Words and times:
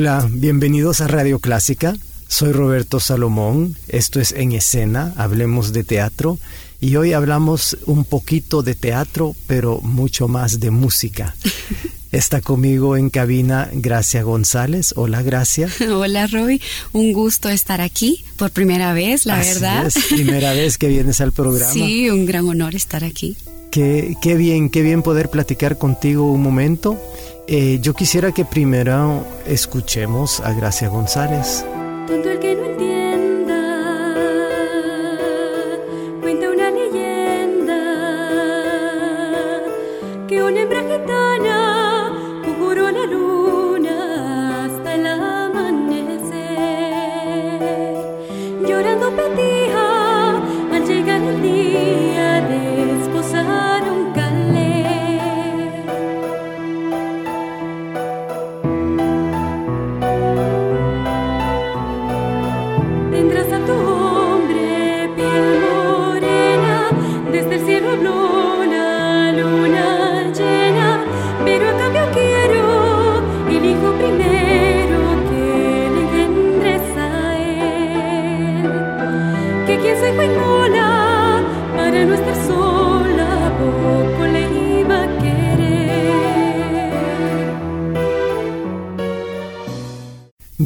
Hola, 0.00 0.26
bienvenidos 0.32 1.02
a 1.02 1.08
Radio 1.08 1.40
Clásica. 1.40 1.94
Soy 2.26 2.52
Roberto 2.52 3.00
Salomón, 3.00 3.76
esto 3.86 4.18
es 4.18 4.32
En 4.32 4.52
Escena, 4.52 5.12
hablemos 5.18 5.74
de 5.74 5.84
teatro 5.84 6.38
y 6.80 6.96
hoy 6.96 7.12
hablamos 7.12 7.76
un 7.84 8.06
poquito 8.06 8.62
de 8.62 8.74
teatro, 8.74 9.36
pero 9.46 9.82
mucho 9.82 10.26
más 10.26 10.58
de 10.58 10.70
música. 10.70 11.36
Está 12.12 12.40
conmigo 12.40 12.96
en 12.96 13.10
cabina 13.10 13.68
Gracia 13.74 14.22
González. 14.22 14.94
Hola, 14.96 15.20
Gracia. 15.20 15.68
Hola, 15.92 16.26
Roy. 16.28 16.62
Un 16.92 17.12
gusto 17.12 17.50
estar 17.50 17.82
aquí 17.82 18.24
por 18.38 18.52
primera 18.52 18.94
vez, 18.94 19.26
la 19.26 19.36
verdad. 19.36 19.86
Es, 19.86 20.02
primera 20.06 20.54
vez 20.54 20.78
que 20.78 20.88
vienes 20.88 21.20
al 21.20 21.32
programa. 21.32 21.70
Sí, 21.74 22.08
un 22.08 22.24
gran 22.24 22.48
honor 22.48 22.74
estar 22.74 23.04
aquí. 23.04 23.36
Qué, 23.70 24.16
bien, 24.36 24.68
qué 24.68 24.82
bien 24.82 25.02
poder 25.02 25.28
platicar 25.28 25.78
contigo 25.78 26.30
un 26.32 26.42
momento. 26.42 26.98
Eh, 27.46 27.78
yo 27.80 27.94
quisiera 27.94 28.32
que 28.32 28.44
primero 28.44 29.24
escuchemos 29.46 30.40
a 30.40 30.52
Gracia 30.52 30.88
González. 30.88 31.64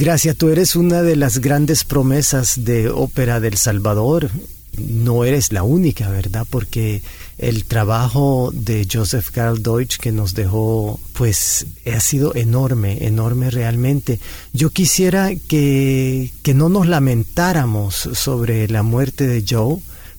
Gracia, 0.04 0.34
tú 0.34 0.50
eres 0.50 0.76
una 0.76 1.00
de 1.00 1.16
las 1.16 1.38
grandes 1.38 1.82
promesas 1.82 2.66
de 2.66 2.90
ópera 2.90 3.40
del 3.40 3.56
Salvador. 3.56 4.28
No 4.76 5.24
eres 5.24 5.50
la 5.50 5.62
única, 5.62 6.10
¿verdad? 6.10 6.46
Porque 6.50 7.00
el 7.38 7.64
trabajo 7.64 8.50
de 8.52 8.86
Joseph 8.92 9.30
Carl 9.30 9.62
Deutsch 9.62 9.96
que 9.96 10.12
nos 10.12 10.34
dejó, 10.34 11.00
pues 11.14 11.64
ha 11.90 12.00
sido 12.00 12.34
enorme, 12.34 13.06
enorme 13.06 13.50
realmente. 13.50 14.20
Yo 14.52 14.68
quisiera 14.68 15.30
que, 15.48 16.30
que 16.42 16.52
no 16.52 16.68
nos 16.68 16.86
lamentáramos 16.86 17.94
sobre 17.94 18.68
la 18.68 18.82
muerte 18.82 19.26
de 19.26 19.42
Joe, 19.48 19.78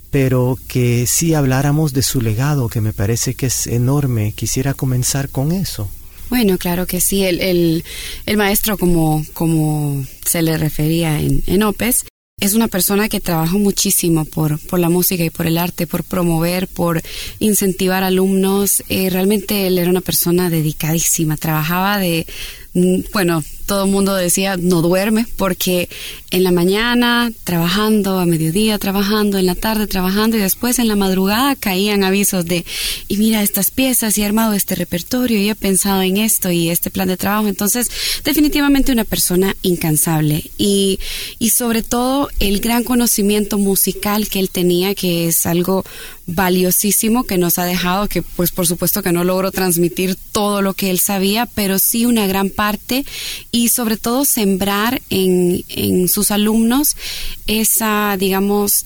pero 0.09 0.57
que 0.67 1.05
sí 1.05 1.35
habláramos 1.35 1.93
de 1.93 2.01
su 2.01 2.21
legado, 2.21 2.69
que 2.69 2.81
me 2.81 2.91
parece 2.91 3.35
que 3.35 3.45
es 3.45 3.67
enorme. 3.67 4.33
Quisiera 4.35 4.73
comenzar 4.73 5.29
con 5.29 5.51
eso. 5.51 5.87
Bueno, 6.29 6.57
claro 6.57 6.87
que 6.87 7.01
sí. 7.01 7.23
El, 7.23 7.41
el, 7.41 7.83
el 8.25 8.37
maestro, 8.37 8.77
como, 8.77 9.25
como 9.33 10.05
se 10.25 10.41
le 10.41 10.57
refería 10.57 11.19
en, 11.19 11.43
en 11.47 11.63
OPES, 11.63 12.05
es 12.41 12.53
una 12.53 12.67
persona 12.67 13.07
que 13.07 13.21
trabajó 13.21 13.57
muchísimo 13.57 14.25
por, 14.25 14.59
por 14.59 14.79
la 14.79 14.89
música 14.89 15.23
y 15.23 15.29
por 15.29 15.47
el 15.47 15.57
arte, 15.57 15.87
por 15.87 16.03
promover, 16.03 16.67
por 16.67 17.01
incentivar 17.39 18.03
alumnos. 18.03 18.83
Eh, 18.89 19.09
realmente 19.09 19.67
él 19.67 19.77
era 19.77 19.89
una 19.89 20.01
persona 20.01 20.49
dedicadísima. 20.49 21.37
Trabajaba 21.37 21.97
de, 21.97 22.27
bueno, 23.13 23.41
todo 23.65 23.85
el 23.85 23.91
mundo 23.91 24.13
decía 24.13 24.57
no 24.57 24.81
duerme 24.81 25.25
porque 25.37 25.89
en 26.29 26.43
la 26.43 26.51
mañana 26.51 27.31
trabajando, 27.45 28.19
a 28.19 28.25
mediodía 28.25 28.77
trabajando, 28.77 29.37
en 29.37 29.45
la 29.45 29.55
tarde 29.55 29.87
trabajando 29.87 30.35
y 30.35 30.41
después 30.41 30.77
en 30.77 30.89
la 30.89 30.97
madrugada 30.97 31.55
caían 31.55 32.03
avisos 32.03 32.45
de 32.45 32.65
y 33.07 33.17
mira 33.17 33.41
estas 33.41 33.71
piezas 33.71 34.17
y 34.17 34.21
he 34.21 34.25
armado 34.25 34.53
este 34.53 34.75
repertorio 34.75 35.39
y 35.39 35.49
he 35.49 35.55
pensado 35.55 36.01
en 36.01 36.17
esto 36.17 36.51
y 36.51 36.69
este 36.69 36.91
plan 36.91 37.07
de 37.07 37.15
trabajo. 37.15 37.47
Entonces, 37.47 37.89
definitivamente 38.25 38.91
una 38.91 39.05
persona 39.05 39.55
incansable 39.61 40.51
y, 40.57 40.99
y 41.39 41.51
sobre 41.51 41.81
todo 41.81 42.29
el 42.39 42.59
gran 42.59 42.83
conocimiento 42.83 43.57
musical 43.57 44.27
que 44.27 44.39
él 44.39 44.49
tenía, 44.49 44.95
que 44.95 45.27
es 45.27 45.45
algo 45.45 45.85
valiosísimo 46.27 47.23
que 47.23 47.37
nos 47.37 47.59
ha 47.59 47.65
dejado, 47.65 48.07
que 48.07 48.21
pues 48.21 48.51
por 48.51 48.67
supuesto 48.67 49.03
que 49.03 49.11
no 49.11 49.23
logro 49.23 49.51
transmitir 49.51 50.15
todo 50.31 50.61
lo 50.61 50.73
que 50.73 50.89
él 50.89 50.99
sabía, 50.99 51.45
pero 51.45 51.79
sí 51.79 52.05
una 52.05 52.27
gran 52.27 52.49
parte 52.49 53.05
y 53.51 53.69
sobre 53.69 53.97
todo 53.97 54.25
sembrar 54.25 55.01
en, 55.09 55.63
en 55.69 56.07
sus 56.07 56.31
alumnos 56.31 56.95
esa, 57.45 58.15
digamos, 58.17 58.85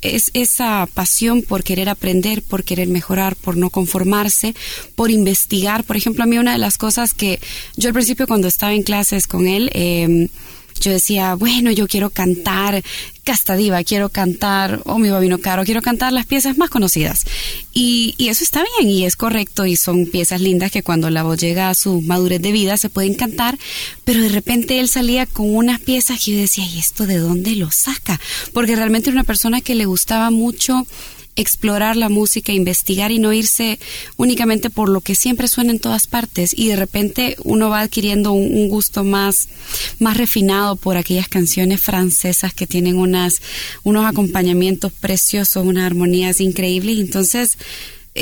es 0.00 0.30
esa 0.34 0.88
pasión 0.94 1.42
por 1.42 1.64
querer 1.64 1.88
aprender, 1.88 2.42
por 2.42 2.62
querer 2.62 2.88
mejorar, 2.88 3.34
por 3.34 3.56
no 3.56 3.70
conformarse, 3.70 4.54
por 4.94 5.10
investigar. 5.10 5.84
Por 5.84 5.96
ejemplo, 5.96 6.22
a 6.22 6.26
mí 6.26 6.38
una 6.38 6.52
de 6.52 6.58
las 6.58 6.78
cosas 6.78 7.14
que 7.14 7.40
yo 7.76 7.88
al 7.88 7.94
principio 7.94 8.28
cuando 8.28 8.46
estaba 8.46 8.74
en 8.74 8.84
clases 8.84 9.26
con 9.26 9.46
él, 9.48 9.70
eh, 9.74 10.28
yo 10.80 10.92
decía, 10.92 11.34
bueno, 11.34 11.70
yo 11.70 11.86
quiero 11.86 12.10
cantar 12.10 12.82
Castadiva, 13.24 13.84
quiero 13.84 14.08
cantar 14.08 14.80
O 14.86 14.98
mi 14.98 15.10
babino 15.10 15.36
caro, 15.36 15.64
quiero 15.64 15.82
cantar 15.82 16.14
las 16.14 16.24
piezas 16.24 16.56
más 16.56 16.70
conocidas. 16.70 17.24
Y, 17.74 18.14
y, 18.16 18.28
eso 18.28 18.42
está 18.42 18.64
bien 18.78 18.90
y 18.90 19.04
es 19.04 19.16
correcto 19.16 19.66
y 19.66 19.76
son 19.76 20.06
piezas 20.06 20.40
lindas 20.40 20.70
que 20.72 20.82
cuando 20.82 21.10
la 21.10 21.22
voz 21.22 21.38
llega 21.38 21.68
a 21.68 21.74
su 21.74 22.00
madurez 22.00 22.40
de 22.40 22.52
vida 22.52 22.78
se 22.78 22.88
pueden 22.88 23.12
cantar, 23.12 23.58
pero 24.04 24.22
de 24.22 24.30
repente 24.30 24.80
él 24.80 24.88
salía 24.88 25.26
con 25.26 25.54
unas 25.54 25.78
piezas 25.80 26.24
que 26.24 26.32
yo 26.32 26.38
decía, 26.38 26.64
¿y 26.64 26.78
esto 26.78 27.06
de 27.06 27.18
dónde 27.18 27.54
lo 27.54 27.70
saca? 27.70 28.18
Porque 28.54 28.76
realmente 28.76 29.10
era 29.10 29.16
una 29.16 29.24
persona 29.24 29.60
que 29.60 29.74
le 29.74 29.84
gustaba 29.84 30.30
mucho 30.30 30.86
explorar 31.38 31.96
la 31.96 32.08
música, 32.08 32.52
investigar 32.52 33.12
y 33.12 33.18
no 33.18 33.32
irse 33.32 33.78
únicamente 34.16 34.70
por 34.70 34.88
lo 34.88 35.00
que 35.00 35.14
siempre 35.14 35.48
suena 35.48 35.72
en 35.72 35.78
todas 35.78 36.06
partes. 36.06 36.52
Y 36.56 36.68
de 36.68 36.76
repente 36.76 37.36
uno 37.44 37.70
va 37.70 37.80
adquiriendo 37.80 38.32
un, 38.32 38.52
un 38.54 38.68
gusto 38.68 39.04
más, 39.04 39.48
más 39.98 40.16
refinado 40.16 40.76
por 40.76 40.96
aquellas 40.96 41.28
canciones 41.28 41.80
francesas 41.80 42.52
que 42.52 42.66
tienen 42.66 42.96
unas, 42.96 43.40
unos 43.84 44.04
acompañamientos 44.04 44.92
preciosos, 44.92 45.64
unas 45.64 45.86
armonías 45.86 46.40
increíbles. 46.40 46.98
Entonces 46.98 47.56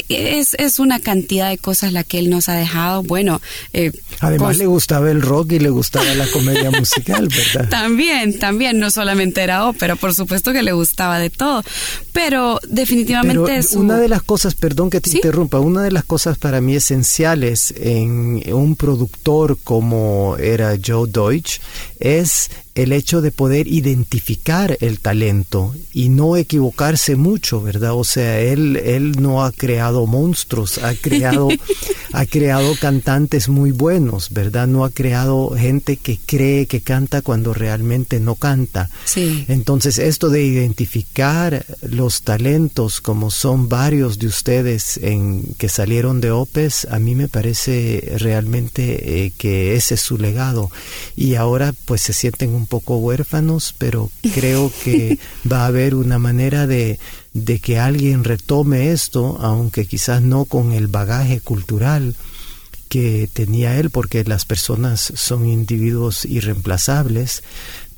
es, 0.08 0.54
es 0.54 0.78
una 0.78 1.00
cantidad 1.00 1.48
de 1.48 1.58
cosas 1.58 1.92
la 1.92 2.04
que 2.04 2.18
él 2.18 2.30
nos 2.30 2.48
ha 2.48 2.54
dejado. 2.54 3.02
Bueno, 3.02 3.40
eh, 3.72 3.92
además 4.20 4.48
pues, 4.48 4.58
le 4.58 4.66
gustaba 4.66 5.10
el 5.10 5.22
rock 5.22 5.52
y 5.52 5.58
le 5.58 5.70
gustaba 5.70 6.12
la 6.14 6.26
comedia 6.28 6.70
musical, 6.70 7.28
¿verdad? 7.28 7.68
También, 7.70 8.38
también, 8.38 8.78
no 8.78 8.90
solamente 8.90 9.42
era 9.42 9.66
ópera, 9.66 9.96
por 9.96 10.14
supuesto 10.14 10.52
que 10.52 10.62
le 10.62 10.72
gustaba 10.72 11.18
de 11.18 11.30
todo, 11.30 11.62
pero 12.12 12.60
definitivamente 12.68 13.42
pero 13.44 13.58
es 13.58 13.72
una 13.72 13.98
de 13.98 14.08
las 14.08 14.22
cosas, 14.22 14.54
perdón 14.54 14.90
que 14.90 15.00
te 15.00 15.10
¿Sí? 15.10 15.16
interrumpa, 15.16 15.60
una 15.60 15.82
de 15.82 15.90
las 15.90 16.04
cosas 16.04 16.38
para 16.38 16.60
mí 16.60 16.74
esenciales 16.76 17.74
en 17.76 18.42
un 18.52 18.76
productor 18.76 19.58
como 19.62 20.36
era 20.38 20.76
Joe 20.84 21.08
Deutsch 21.08 21.60
es 21.98 22.50
el 22.76 22.92
hecho 22.92 23.22
de 23.22 23.32
poder 23.32 23.66
identificar 23.66 24.76
el 24.80 25.00
talento 25.00 25.74
y 25.92 26.10
no 26.10 26.36
equivocarse 26.36 27.16
mucho, 27.16 27.62
¿verdad? 27.62 27.94
O 27.94 28.04
sea, 28.04 28.38
él, 28.38 28.76
él 28.76 29.12
no 29.18 29.44
ha 29.44 29.50
creado 29.50 30.06
monstruos, 30.06 30.78
ha 30.78 30.94
creado, 30.94 31.48
ha 32.12 32.26
creado 32.26 32.74
cantantes 32.78 33.48
muy 33.48 33.70
buenos, 33.70 34.28
¿verdad? 34.30 34.66
No 34.66 34.84
ha 34.84 34.90
creado 34.90 35.54
gente 35.56 35.96
que 35.96 36.18
cree 36.24 36.66
que 36.66 36.82
canta 36.82 37.22
cuando 37.22 37.54
realmente 37.54 38.20
no 38.20 38.34
canta. 38.34 38.90
Sí. 39.06 39.46
Entonces, 39.48 39.98
esto 39.98 40.28
de 40.28 40.44
identificar 40.44 41.64
los 41.80 42.22
talentos, 42.22 43.00
como 43.00 43.30
son 43.30 43.70
varios 43.70 44.18
de 44.18 44.26
ustedes 44.26 44.98
en 44.98 45.54
que 45.54 45.70
salieron 45.70 46.20
de 46.20 46.30
OPES, 46.30 46.88
a 46.90 46.98
mí 46.98 47.14
me 47.14 47.28
parece 47.28 48.16
realmente 48.18 49.24
eh, 49.24 49.32
que 49.38 49.76
ese 49.76 49.94
es 49.94 50.00
su 50.02 50.18
legado. 50.18 50.70
Y 51.16 51.36
ahora 51.36 51.72
pues 51.86 52.02
se 52.02 52.12
sienten 52.12 52.50
un 52.50 52.65
poco 52.66 52.96
huérfanos, 52.98 53.74
pero 53.78 54.10
creo 54.34 54.72
que 54.84 55.18
va 55.50 55.62
a 55.62 55.66
haber 55.66 55.94
una 55.94 56.18
manera 56.18 56.66
de, 56.66 56.98
de 57.32 57.58
que 57.58 57.78
alguien 57.78 58.24
retome 58.24 58.92
esto, 58.92 59.38
aunque 59.40 59.86
quizás 59.86 60.22
no 60.22 60.44
con 60.44 60.72
el 60.72 60.88
bagaje 60.88 61.40
cultural 61.40 62.14
que 62.88 63.28
tenía 63.32 63.78
él, 63.78 63.90
porque 63.90 64.24
las 64.24 64.44
personas 64.44 65.12
son 65.16 65.46
individuos 65.46 66.24
irreemplazables, 66.24 67.42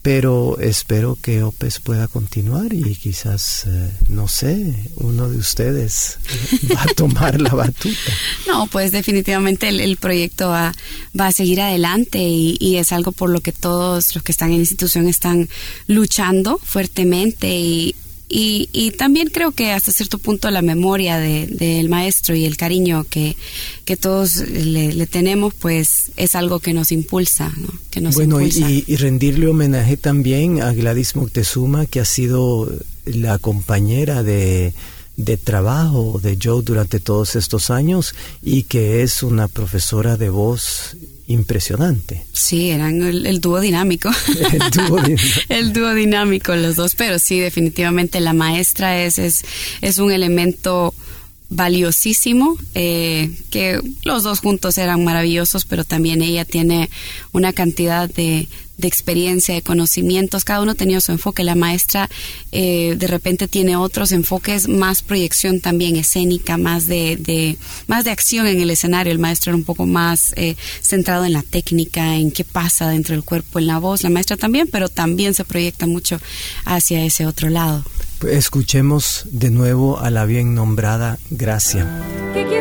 pero 0.02 0.58
espero 0.60 1.18
que 1.20 1.42
OPES 1.42 1.80
pueda 1.80 2.08
continuar 2.08 2.72
y 2.72 2.94
quizás, 2.94 3.64
eh, 3.66 3.90
no 4.08 4.28
sé, 4.28 4.90
uno 4.96 5.28
de 5.28 5.38
ustedes 5.38 6.18
va 6.74 6.82
a 6.82 6.94
tomar 6.94 7.40
la 7.40 7.50
batuta. 7.50 8.12
No, 8.46 8.66
pues 8.68 8.92
definitivamente 8.92 9.68
el, 9.68 9.96
proyecto 9.96 10.48
va, 10.48 10.72
va, 11.18 11.26
a 11.26 11.32
seguir 11.32 11.60
adelante 11.60 12.18
y, 12.20 12.56
y, 12.60 12.76
es 12.76 12.92
algo 12.92 13.12
por 13.12 13.30
lo 13.30 13.40
que 13.40 13.52
todos 13.52 14.14
los 14.14 14.22
que 14.22 14.32
están 14.32 14.50
en 14.50 14.56
la 14.56 14.60
institución 14.60 15.08
están 15.08 15.48
luchando 15.86 16.60
fuertemente 16.62 17.48
y 17.58 17.94
y, 18.28 18.68
y, 18.72 18.90
también 18.90 19.28
creo 19.30 19.52
que 19.52 19.72
hasta 19.72 19.90
cierto 19.90 20.18
punto 20.18 20.50
la 20.50 20.60
memoria 20.60 21.18
del 21.18 21.56
de, 21.56 21.86
maestro 21.88 22.34
y 22.34 22.44
el 22.44 22.56
cariño 22.56 23.04
que, 23.08 23.36
que 23.84 23.96
todos 23.96 24.36
le, 24.36 24.92
le, 24.92 25.06
tenemos, 25.06 25.54
pues 25.54 26.12
es 26.16 26.34
algo 26.34 26.60
que 26.60 26.74
nos 26.74 26.92
impulsa. 26.92 27.52
¿no? 27.56 27.68
Que 27.90 28.00
nos 28.00 28.14
bueno, 28.16 28.40
impulsa. 28.40 28.70
Y, 28.70 28.84
y, 28.86 28.96
rendirle 28.96 29.46
homenaje 29.46 29.96
también 29.96 30.60
a 30.60 30.72
Gladys 30.72 31.16
Moctezuma, 31.16 31.86
que 31.86 32.00
ha 32.00 32.04
sido 32.04 32.70
la 33.06 33.38
compañera 33.38 34.22
de, 34.22 34.74
de 35.18 35.36
trabajo 35.36 36.20
de 36.22 36.38
Joe 36.40 36.62
durante 36.62 37.00
todos 37.00 37.34
estos 37.34 37.70
años 37.70 38.14
y 38.40 38.62
que 38.62 39.02
es 39.02 39.24
una 39.24 39.48
profesora 39.48 40.16
de 40.16 40.30
voz 40.30 40.96
impresionante. 41.26 42.24
Sí, 42.32 42.70
eran 42.70 43.02
el, 43.02 43.26
el 43.26 43.40
dúo 43.40 43.60
dinámico. 43.60 44.10
el, 44.52 44.70
dúo 44.70 45.02
dinámico. 45.02 45.40
el 45.48 45.72
dúo 45.72 45.92
dinámico 45.92 46.54
los 46.54 46.76
dos, 46.76 46.94
pero 46.94 47.18
sí, 47.18 47.40
definitivamente 47.40 48.20
la 48.20 48.32
maestra 48.32 49.02
es, 49.02 49.18
es, 49.18 49.44
es 49.80 49.98
un 49.98 50.12
elemento 50.12 50.94
valiosísimo, 51.50 52.56
eh, 52.74 53.30
que 53.50 53.80
los 54.04 54.22
dos 54.22 54.38
juntos 54.38 54.78
eran 54.78 55.02
maravillosos, 55.02 55.64
pero 55.64 55.82
también 55.82 56.22
ella 56.22 56.44
tiene 56.44 56.90
una 57.32 57.52
cantidad 57.52 58.08
de, 58.08 58.48
de 58.78 58.88
experiencia, 58.88 59.54
de 59.54 59.62
conocimientos, 59.62 60.44
cada 60.44 60.62
uno 60.62 60.74
tenía 60.74 61.00
su 61.00 61.12
enfoque. 61.12 61.44
La 61.44 61.54
maestra 61.54 62.08
eh, 62.52 62.94
de 62.96 63.06
repente 63.06 63.48
tiene 63.48 63.76
otros 63.76 64.12
enfoques, 64.12 64.68
más 64.68 65.02
proyección 65.02 65.60
también 65.60 65.96
escénica, 65.96 66.56
más 66.56 66.86
de, 66.86 67.16
de, 67.16 67.58
más 67.88 68.04
de 68.04 68.12
acción 68.12 68.46
en 68.46 68.60
el 68.60 68.70
escenario. 68.70 69.12
El 69.12 69.18
maestro 69.18 69.50
era 69.50 69.56
un 69.56 69.64
poco 69.64 69.84
más 69.84 70.32
eh, 70.36 70.56
centrado 70.80 71.24
en 71.24 71.32
la 71.32 71.42
técnica, 71.42 72.16
en 72.16 72.30
qué 72.30 72.44
pasa 72.44 72.88
dentro 72.88 73.14
del 73.14 73.24
cuerpo, 73.24 73.58
en 73.58 73.66
la 73.66 73.78
voz. 73.78 74.02
La 74.02 74.10
maestra 74.10 74.36
también, 74.36 74.68
pero 74.70 74.88
también 74.88 75.34
se 75.34 75.44
proyecta 75.44 75.86
mucho 75.86 76.20
hacia 76.64 77.04
ese 77.04 77.26
otro 77.26 77.50
lado. 77.50 77.84
Escuchemos 78.26 79.24
de 79.30 79.50
nuevo 79.50 80.00
a 80.00 80.10
la 80.10 80.24
bien 80.24 80.54
nombrada 80.54 81.18
Gracia. 81.30 81.86
Que 82.32 82.57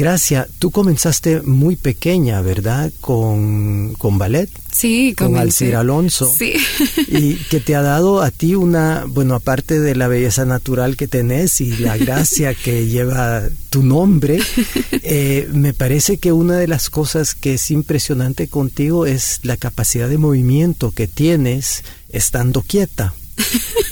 Gracia, 0.00 0.48
tú 0.58 0.70
comenzaste 0.70 1.42
muy 1.42 1.76
pequeña, 1.76 2.40
¿verdad? 2.40 2.90
Con, 3.02 3.92
con 3.98 4.16
ballet. 4.16 4.48
Sí, 4.72 5.14
con. 5.14 5.36
Alcir 5.36 5.76
Alonso. 5.76 6.32
Sí. 6.34 6.54
Y 7.08 7.34
que 7.34 7.60
te 7.60 7.76
ha 7.76 7.82
dado 7.82 8.22
a 8.22 8.30
ti 8.30 8.54
una, 8.54 9.04
bueno, 9.06 9.34
aparte 9.34 9.78
de 9.78 9.94
la 9.94 10.08
belleza 10.08 10.46
natural 10.46 10.96
que 10.96 11.06
tenés 11.06 11.60
y 11.60 11.76
la 11.76 11.98
gracia 11.98 12.54
que 12.64 12.86
lleva 12.86 13.42
tu 13.68 13.82
nombre, 13.82 14.40
eh, 15.02 15.46
me 15.52 15.74
parece 15.74 16.16
que 16.16 16.32
una 16.32 16.56
de 16.56 16.66
las 16.66 16.88
cosas 16.88 17.34
que 17.34 17.54
es 17.54 17.70
impresionante 17.70 18.48
contigo 18.48 19.04
es 19.04 19.40
la 19.42 19.58
capacidad 19.58 20.08
de 20.08 20.16
movimiento 20.16 20.92
que 20.92 21.08
tienes 21.08 21.84
estando 22.08 22.62
quieta. 22.62 23.12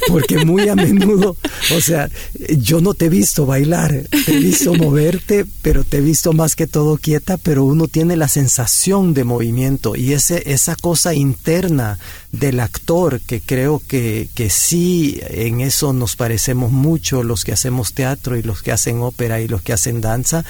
Porque 0.08 0.44
muy 0.44 0.68
a 0.68 0.74
menudo, 0.74 1.36
o 1.76 1.80
sea, 1.80 2.08
yo 2.56 2.80
no 2.80 2.94
te 2.94 3.06
he 3.06 3.08
visto 3.08 3.44
bailar, 3.44 4.04
te 4.24 4.36
he 4.36 4.38
visto 4.38 4.74
moverte, 4.74 5.44
pero 5.60 5.84
te 5.84 5.98
he 5.98 6.00
visto 6.00 6.32
más 6.32 6.56
que 6.56 6.66
todo 6.66 6.96
quieta, 6.96 7.36
pero 7.36 7.64
uno 7.64 7.88
tiene 7.88 8.16
la 8.16 8.28
sensación 8.28 9.12
de 9.12 9.24
movimiento 9.24 9.96
y 9.96 10.12
ese, 10.14 10.50
esa 10.50 10.76
cosa 10.76 11.14
interna 11.14 11.98
del 12.32 12.60
actor 12.60 13.20
que 13.20 13.40
creo 13.40 13.82
que, 13.86 14.28
que 14.34 14.50
sí, 14.50 15.20
en 15.28 15.60
eso 15.60 15.92
nos 15.92 16.16
parecemos 16.16 16.72
mucho 16.72 17.22
los 17.22 17.44
que 17.44 17.52
hacemos 17.52 17.92
teatro 17.92 18.36
y 18.36 18.42
los 18.42 18.62
que 18.62 18.72
hacen 18.72 19.00
ópera 19.00 19.40
y 19.40 19.48
los 19.48 19.62
que 19.62 19.72
hacen 19.72 20.00
danza, 20.00 20.44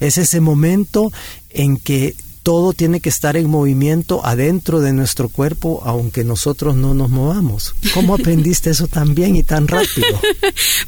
es 0.00 0.18
ese 0.18 0.40
momento 0.40 1.12
en 1.50 1.76
que 1.76 2.14
todo 2.44 2.74
tiene 2.74 3.00
que 3.00 3.08
estar 3.08 3.38
en 3.38 3.48
movimiento 3.48 4.24
adentro 4.24 4.80
de 4.80 4.92
nuestro 4.92 5.30
cuerpo, 5.30 5.80
aunque 5.84 6.24
nosotros 6.24 6.76
no 6.76 6.92
nos 6.92 7.08
movamos. 7.08 7.74
¿Cómo 7.94 8.14
aprendiste 8.14 8.70
eso 8.70 8.86
tan 8.86 9.14
bien 9.14 9.34
y 9.34 9.42
tan 9.42 9.66
rápido? 9.66 10.06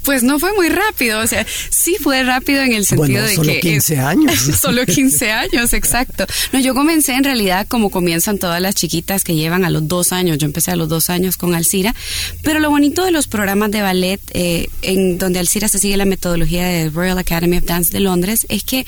Pues 0.05 0.23
no 0.23 0.39
fue 0.39 0.55
muy 0.55 0.69
rápido, 0.69 1.21
o 1.21 1.27
sea, 1.27 1.45
sí 1.71 1.97
fue 2.01 2.23
rápido 2.23 2.63
en 2.63 2.73
el 2.73 2.85
sentido 2.85 3.23
bueno, 3.23 3.27
de 3.27 3.35
solo 3.35 3.53
que... 3.53 3.61
15 3.61 3.99
años. 3.99 4.39
solo 4.61 4.87
15 4.87 5.33
años, 5.33 5.73
exacto. 5.73 6.27
No, 6.53 6.61
yo 6.61 6.75
comencé 6.75 7.15
en 7.15 7.25
realidad 7.25 7.67
como 7.67 7.91
comienzan 7.91 8.39
todas 8.39 8.61
las 8.61 8.75
chiquitas 8.75 9.25
que 9.25 9.35
llevan 9.35 9.65
a 9.65 9.71
los 9.71 9.89
dos 9.89 10.13
años. 10.13 10.39
Yo 10.39 10.47
empecé 10.47 10.71
a 10.71 10.77
los 10.77 10.89
dos 10.89 11.11
años 11.11 11.37
con 11.37 11.55
Alcira, 11.55 11.95
pero 12.43 12.61
lo 12.61 12.71
bonito 12.71 13.05
de 13.05 13.11
los 13.11 13.27
programas 13.27 13.71
de 13.71 13.83
ballet, 13.83 14.21
eh, 14.31 14.69
en 14.83 15.19
donde 15.19 15.41
Alcira 15.41 15.69
se 15.69 15.79
sigue 15.79 15.97
la 15.97 16.05
metodología 16.05 16.67
de 16.67 16.91
Royal 16.91 17.19
Academy 17.19 17.57
of 17.57 17.65
Dance 17.65 17.91
de 17.91 18.01
Londres, 18.01 18.47
es 18.49 18.63
que 18.63 18.87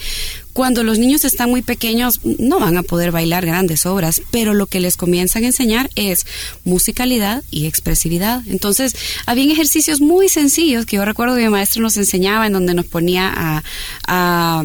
cuando 0.59 0.83
los 0.83 0.99
niños 0.99 1.25
están 1.25 1.51
muy 1.51 1.63
pequeños 1.63 2.19
no 2.25 2.59
van 2.59 2.77
a 2.77 2.83
poder 2.83 3.13
bailar 3.13 3.47
grandes 3.47 3.87
obras, 3.87 4.23
pero 4.33 4.55
lo 4.55 4.67
que 4.67 4.81
les 4.81 4.97
comienzan 4.97 5.45
a 5.45 5.47
enseñar 5.47 5.89
es 5.95 6.27
musicalidad 6.65 7.45
y 7.53 7.67
expresividad. 7.67 8.43
Entonces, 8.49 8.97
habían 9.25 9.53
ejercicios 9.53 10.01
muy 10.01 10.29
sencillos 10.29 10.85
que 10.85 10.97
yo 10.97 11.05
recuerdo 11.05 11.37
que 11.37 11.43
mi 11.43 11.49
maestro 11.49 11.81
nos 11.83 11.97
enseñaba 11.97 12.49
en 12.49 12.55
donde 12.55 12.75
nos 12.75 12.87
ponía 12.87 13.33
a, 13.33 13.63
a 14.09 14.65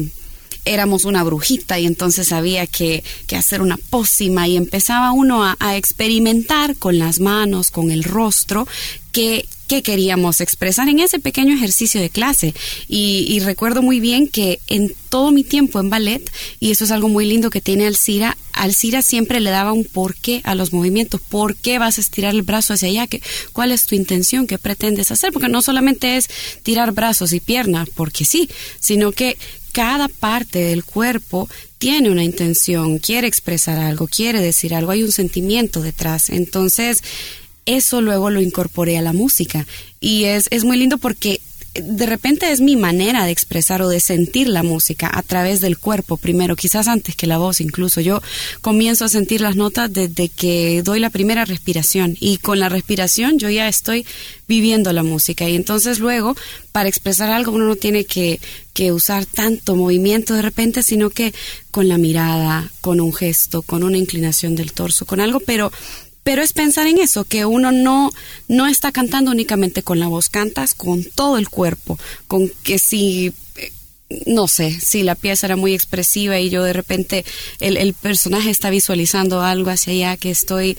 éramos 0.64 1.04
una 1.04 1.22
brujita 1.22 1.78
y 1.78 1.86
entonces 1.86 2.32
había 2.32 2.66
que, 2.66 3.04
hacer 3.36 3.60
una 3.60 3.76
pócima 3.76 4.48
y 4.48 4.56
empezaba 4.56 5.12
uno 5.12 5.44
a, 5.44 5.76
experimentar 5.76 6.74
con 6.74 6.98
las 6.98 7.20
manos, 7.20 7.70
con 7.70 7.92
el 7.92 8.02
rostro, 8.02 8.66
que 9.12 9.46
qué 9.66 9.82
queríamos 9.82 10.40
expresar 10.40 10.88
en 10.88 11.00
ese 11.00 11.18
pequeño 11.18 11.54
ejercicio 11.54 12.00
de 12.00 12.10
clase. 12.10 12.54
Y, 12.88 13.26
y, 13.28 13.40
recuerdo 13.40 13.82
muy 13.82 14.00
bien 14.00 14.28
que 14.28 14.60
en 14.66 14.94
todo 15.08 15.30
mi 15.30 15.44
tiempo 15.44 15.80
en 15.80 15.90
ballet, 15.90 16.30
y 16.60 16.70
eso 16.70 16.84
es 16.84 16.90
algo 16.90 17.08
muy 17.08 17.26
lindo 17.26 17.50
que 17.50 17.60
tiene 17.60 17.86
Alcira, 17.86 18.36
Alcira 18.52 19.02
siempre 19.02 19.40
le 19.40 19.50
daba 19.50 19.72
un 19.72 19.84
porqué 19.84 20.40
a 20.44 20.54
los 20.54 20.72
movimientos, 20.72 21.20
por 21.20 21.56
qué 21.56 21.78
vas 21.78 21.98
a 21.98 22.00
estirar 22.00 22.34
el 22.34 22.42
brazo 22.42 22.74
hacia 22.74 22.88
allá, 22.88 23.06
¿Qué, 23.06 23.20
cuál 23.52 23.72
es 23.72 23.84
tu 23.84 23.94
intención, 23.94 24.46
qué 24.46 24.58
pretendes 24.58 25.10
hacer, 25.10 25.32
porque 25.32 25.48
no 25.48 25.60
solamente 25.62 26.16
es 26.16 26.28
tirar 26.62 26.92
brazos 26.92 27.32
y 27.32 27.40
piernas, 27.40 27.88
porque 27.94 28.24
sí, 28.24 28.48
sino 28.80 29.12
que 29.12 29.36
cada 29.72 30.06
parte 30.06 30.60
del 30.60 30.84
cuerpo 30.84 31.48
tiene 31.78 32.08
una 32.08 32.22
intención, 32.22 32.98
quiere 32.98 33.26
expresar 33.26 33.78
algo, 33.78 34.06
quiere 34.06 34.40
decir 34.40 34.72
algo, 34.72 34.92
hay 34.92 35.02
un 35.02 35.10
sentimiento 35.10 35.82
detrás. 35.82 36.30
Entonces, 36.30 37.02
eso 37.66 38.00
luego 38.00 38.30
lo 38.30 38.40
incorporé 38.40 38.98
a 38.98 39.02
la 39.02 39.12
música. 39.12 39.66
Y 40.00 40.24
es, 40.24 40.48
es 40.50 40.64
muy 40.64 40.76
lindo 40.76 40.98
porque 40.98 41.40
de 41.74 42.06
repente 42.06 42.52
es 42.52 42.60
mi 42.60 42.76
manera 42.76 43.24
de 43.24 43.32
expresar 43.32 43.82
o 43.82 43.88
de 43.88 43.98
sentir 43.98 44.46
la 44.46 44.62
música 44.62 45.10
a 45.12 45.22
través 45.22 45.60
del 45.60 45.76
cuerpo 45.76 46.16
primero, 46.16 46.54
quizás 46.54 46.86
antes 46.86 47.16
que 47.16 47.26
la 47.26 47.38
voz 47.38 47.60
incluso. 47.60 48.00
Yo 48.00 48.22
comienzo 48.60 49.04
a 49.04 49.08
sentir 49.08 49.40
las 49.40 49.56
notas 49.56 49.92
desde 49.92 50.28
que 50.28 50.82
doy 50.84 51.00
la 51.00 51.10
primera 51.10 51.44
respiración 51.44 52.16
y 52.20 52.38
con 52.38 52.60
la 52.60 52.68
respiración 52.68 53.38
yo 53.38 53.50
ya 53.50 53.68
estoy 53.68 54.06
viviendo 54.46 54.92
la 54.92 55.02
música 55.02 55.48
y 55.48 55.56
entonces 55.56 55.98
luego 55.98 56.36
para 56.70 56.88
expresar 56.88 57.30
algo 57.30 57.52
uno 57.52 57.66
no 57.66 57.76
tiene 57.76 58.04
que, 58.04 58.40
que 58.72 58.92
usar 58.92 59.26
tanto 59.26 59.74
movimiento 59.74 60.34
de 60.34 60.42
repente, 60.42 60.82
sino 60.82 61.10
que 61.10 61.34
con 61.72 61.88
la 61.88 61.98
mirada, 61.98 62.70
con 62.82 63.00
un 63.00 63.12
gesto, 63.12 63.62
con 63.62 63.82
una 63.82 63.98
inclinación 63.98 64.54
del 64.54 64.72
torso, 64.72 65.06
con 65.06 65.18
algo, 65.18 65.40
pero 65.40 65.72
pero 66.24 66.42
es 66.42 66.52
pensar 66.52 66.86
en 66.86 66.98
eso, 66.98 67.24
que 67.24 67.44
uno 67.44 67.70
no, 67.70 68.10
no 68.48 68.66
está 68.66 68.90
cantando 68.90 69.30
únicamente 69.30 69.82
con 69.82 70.00
la 70.00 70.08
voz, 70.08 70.30
cantas 70.30 70.74
con 70.74 71.04
todo 71.04 71.38
el 71.38 71.50
cuerpo, 71.50 71.98
con 72.26 72.50
que 72.62 72.78
si 72.78 73.32
eh, 73.56 73.70
no 74.26 74.48
sé, 74.48 74.80
si 74.80 75.02
la 75.02 75.14
pieza 75.14 75.46
era 75.46 75.56
muy 75.56 75.74
expresiva 75.74 76.40
y 76.40 76.48
yo 76.48 76.64
de 76.64 76.72
repente 76.72 77.24
el, 77.60 77.76
el, 77.76 77.92
personaje 77.92 78.50
está 78.50 78.70
visualizando 78.70 79.42
algo 79.42 79.70
hacia 79.70 79.92
allá 79.92 80.16
que 80.16 80.30
estoy, 80.30 80.78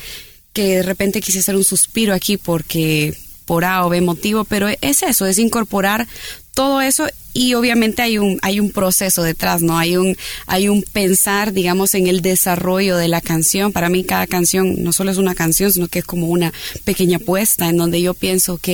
que 0.51 0.77
de 0.77 0.83
repente 0.83 1.21
quise 1.21 1.39
hacer 1.39 1.55
un 1.55 1.63
suspiro 1.63 2.13
aquí 2.13 2.37
porque 2.37 3.15
por 3.45 3.65
A 3.65 3.85
o 3.85 3.89
B 3.89 4.01
motivo, 4.01 4.45
pero 4.45 4.67
es 4.81 5.03
eso, 5.03 5.27
es 5.27 5.37
incorporar 5.37 6.07
todo 6.55 6.81
eso 6.81 7.05
y 7.33 7.53
obviamente 7.53 8.01
hay 8.01 8.17
un 8.17 8.39
hay 8.41 8.59
un 8.59 8.71
proceso 8.71 9.21
detrás 9.21 9.61
no 9.61 9.77
hay 9.77 9.97
un 9.97 10.17
hay 10.47 10.69
un 10.69 10.81
pensar 10.81 11.51
digamos 11.51 11.93
en 11.93 12.07
el 12.07 12.21
desarrollo 12.21 12.97
de 12.97 13.09
la 13.09 13.21
canción. 13.21 13.71
Para 13.73 13.89
mí 13.89 14.03
cada 14.03 14.25
canción 14.25 14.81
no 14.83 14.93
solo 14.93 15.11
es 15.11 15.17
una 15.17 15.35
canción 15.35 15.71
sino 15.71 15.87
que 15.87 15.99
es 15.99 16.05
como 16.05 16.27
una 16.27 16.53
pequeña 16.85 17.19
puesta 17.19 17.69
en 17.69 17.77
donde 17.77 18.01
yo 18.01 18.13
pienso 18.13 18.53
ok 18.53 18.69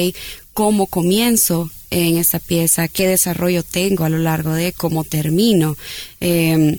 cómo 0.54 0.86
comienzo 0.86 1.70
en 1.90 2.18
esta 2.18 2.40
pieza 2.40 2.88
qué 2.88 3.08
desarrollo 3.08 3.64
tengo 3.64 4.06
a 4.06 4.10
lo 4.10 4.20
largo 4.20 4.54
de 4.54 4.74
cómo 4.74 5.04
termino 5.04 5.76
eh, 6.22 6.78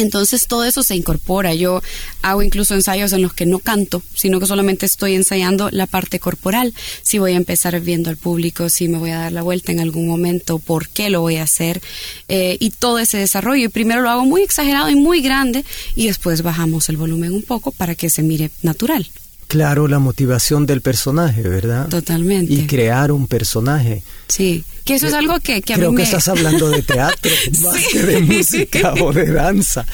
entonces 0.00 0.46
todo 0.46 0.64
eso 0.64 0.82
se 0.82 0.96
incorpora. 0.96 1.54
Yo 1.54 1.82
hago 2.22 2.42
incluso 2.42 2.74
ensayos 2.74 3.12
en 3.12 3.22
los 3.22 3.32
que 3.32 3.46
no 3.46 3.58
canto, 3.58 4.02
sino 4.14 4.40
que 4.40 4.46
solamente 4.46 4.86
estoy 4.86 5.14
ensayando 5.14 5.70
la 5.70 5.86
parte 5.86 6.18
corporal. 6.18 6.74
Si 7.02 7.18
voy 7.18 7.32
a 7.32 7.36
empezar 7.36 7.78
viendo 7.80 8.10
al 8.10 8.16
público, 8.16 8.68
si 8.68 8.88
me 8.88 8.98
voy 8.98 9.10
a 9.10 9.18
dar 9.18 9.32
la 9.32 9.42
vuelta 9.42 9.72
en 9.72 9.80
algún 9.80 10.06
momento, 10.06 10.58
por 10.58 10.88
qué 10.88 11.10
lo 11.10 11.20
voy 11.20 11.36
a 11.36 11.44
hacer 11.44 11.80
eh, 12.28 12.56
y 12.60 12.70
todo 12.70 12.98
ese 12.98 13.18
desarrollo. 13.18 13.66
Y 13.66 13.68
primero 13.68 14.02
lo 14.02 14.10
hago 14.10 14.24
muy 14.24 14.42
exagerado 14.42 14.88
y 14.90 14.96
muy 14.96 15.20
grande 15.20 15.64
y 15.94 16.06
después 16.06 16.42
bajamos 16.42 16.88
el 16.88 16.96
volumen 16.96 17.32
un 17.32 17.42
poco 17.42 17.70
para 17.70 17.94
que 17.94 18.10
se 18.10 18.22
mire 18.22 18.50
natural. 18.62 19.08
Claro, 19.50 19.88
la 19.88 19.98
motivación 19.98 20.64
del 20.64 20.80
personaje, 20.80 21.42
¿verdad? 21.42 21.88
Totalmente. 21.88 22.52
Y 22.52 22.66
crear 22.68 23.10
un 23.10 23.26
personaje. 23.26 24.04
Sí, 24.28 24.64
que 24.84 24.94
eso 24.94 25.06
es 25.06 25.14
algo 25.14 25.40
que, 25.40 25.62
que 25.62 25.74
a 25.74 25.76
Creo 25.76 25.90
mí 25.90 25.96
que 25.96 26.02
me... 26.02 26.04
estás 26.04 26.28
hablando 26.28 26.68
de 26.70 26.82
teatro 26.82 27.30
más 27.62 27.86
que 27.88 28.02
de 28.02 28.20
música 28.20 28.94
o 29.00 29.12
de 29.12 29.26
danza. 29.32 29.86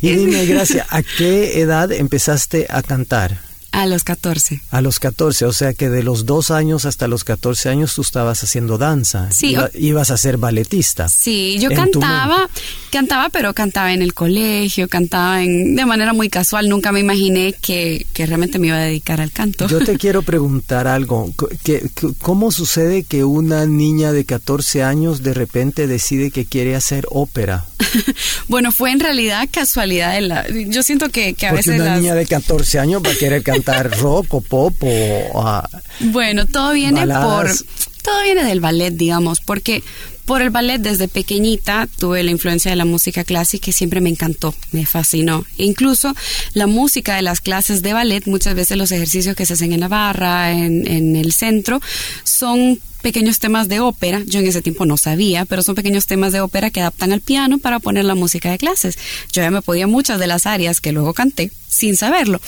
Y 0.00 0.10
dime, 0.12 0.46
Gracia, 0.46 0.86
¿a 0.90 1.02
qué 1.02 1.60
edad 1.60 1.92
empezaste 1.92 2.66
a 2.68 2.82
cantar? 2.82 3.43
A 3.74 3.86
los 3.86 4.04
14. 4.04 4.60
A 4.70 4.80
los 4.80 5.00
14, 5.00 5.46
o 5.46 5.52
sea 5.52 5.74
que 5.74 5.90
de 5.90 6.04
los 6.04 6.26
dos 6.26 6.52
años 6.52 6.84
hasta 6.84 7.08
los 7.08 7.24
14 7.24 7.68
años 7.70 7.92
tú 7.94 8.02
estabas 8.02 8.42
haciendo 8.44 8.78
danza. 8.78 9.30
Sí. 9.32 9.50
Iba, 9.50 9.68
ibas 9.74 10.10
a 10.12 10.16
ser 10.16 10.36
balletista. 10.38 11.08
Sí, 11.08 11.58
yo 11.60 11.70
cantaba, 11.70 12.48
cantaba, 12.92 13.30
pero 13.30 13.52
cantaba 13.52 13.92
en 13.92 14.00
el 14.02 14.14
colegio, 14.14 14.88
cantaba 14.88 15.42
en, 15.42 15.74
de 15.74 15.86
manera 15.86 16.12
muy 16.12 16.28
casual. 16.28 16.68
Nunca 16.68 16.92
me 16.92 17.00
imaginé 17.00 17.52
que, 17.60 18.06
que 18.12 18.26
realmente 18.26 18.60
me 18.60 18.68
iba 18.68 18.76
a 18.76 18.80
dedicar 18.80 19.20
al 19.20 19.32
canto. 19.32 19.66
Yo 19.66 19.80
te 19.84 19.98
quiero 19.98 20.22
preguntar 20.22 20.86
algo. 20.86 21.32
¿Qué- 21.64 21.82
qué- 21.96 22.10
¿Cómo 22.22 22.52
sucede 22.52 23.02
que 23.02 23.24
una 23.24 23.66
niña 23.66 24.12
de 24.12 24.24
14 24.24 24.84
años 24.84 25.24
de 25.24 25.34
repente 25.34 25.88
decide 25.88 26.30
que 26.30 26.44
quiere 26.44 26.76
hacer 26.76 27.06
ópera? 27.10 27.64
bueno, 28.48 28.70
fue 28.70 28.92
en 28.92 29.00
realidad 29.00 29.48
casualidad. 29.50 30.12
De 30.14 30.20
la, 30.20 30.46
yo 30.48 30.82
siento 30.84 31.08
que, 31.08 31.34
que 31.34 31.46
a 31.46 31.50
Porque 31.50 31.70
veces 31.70 31.80
una 31.80 31.90
las- 31.92 32.00
niña 32.00 32.14
de 32.14 32.26
14 32.26 32.78
años 32.78 33.02
va 33.04 33.10
a 33.10 33.14
querer 33.16 33.42
cantar 33.42 33.63
rock 33.64 34.34
o 34.34 34.40
pop 34.40 34.74
o... 34.82 35.40
ah, 35.42 35.68
Bueno, 36.00 36.46
todo 36.46 36.72
viene 36.72 37.00
Baladas. 37.00 37.62
por 37.62 37.68
todo 38.02 38.22
viene 38.22 38.44
del 38.44 38.60
ballet, 38.60 38.92
digamos, 38.92 39.40
porque 39.40 39.82
por 40.26 40.42
el 40.42 40.50
ballet 40.50 40.78
desde 40.80 41.08
pequeñita 41.08 41.88
tuve 41.98 42.22
la 42.22 42.30
influencia 42.30 42.70
de 42.70 42.76
la 42.76 42.84
música 42.84 43.24
clásica 43.24 43.64
que 43.66 43.72
siempre 43.72 44.00
me 44.00 44.10
encantó, 44.10 44.54
me 44.72 44.84
fascinó. 44.86 45.44
E 45.58 45.64
incluso 45.64 46.14
la 46.54 46.66
música 46.66 47.16
de 47.16 47.22
las 47.22 47.40
clases 47.40 47.82
de 47.82 47.92
ballet, 47.92 48.26
muchas 48.26 48.54
veces 48.54 48.76
los 48.76 48.92
ejercicios 48.92 49.36
que 49.36 49.46
se 49.46 49.54
hacen 49.54 49.72
en 49.72 49.80
la 49.80 49.88
barra, 49.88 50.52
en, 50.52 50.86
en 50.86 51.16
el 51.16 51.32
centro, 51.32 51.80
son 52.24 52.78
pequeños 53.04 53.38
temas 53.38 53.68
de 53.68 53.78
ópera. 53.78 54.22
Yo 54.26 54.40
en 54.40 54.46
ese 54.48 54.60
tiempo 54.62 54.84
no 54.86 54.96
sabía, 54.96 55.44
pero 55.44 55.62
son 55.62 55.76
pequeños 55.76 56.06
temas 56.06 56.32
de 56.32 56.40
ópera 56.40 56.70
que 56.70 56.80
adaptan 56.80 57.12
al 57.12 57.20
piano 57.20 57.58
para 57.58 57.78
poner 57.78 58.04
la 58.04 58.16
música 58.16 58.50
de 58.50 58.58
clases. 58.58 58.98
Yo 59.32 59.42
ya 59.42 59.52
me 59.52 59.62
podía 59.62 59.86
muchas 59.86 60.18
de 60.18 60.26
las 60.26 60.46
áreas 60.46 60.80
que 60.80 60.90
luego 60.90 61.14
canté 61.14 61.52
sin 61.68 61.96
saberlo. 61.96 62.40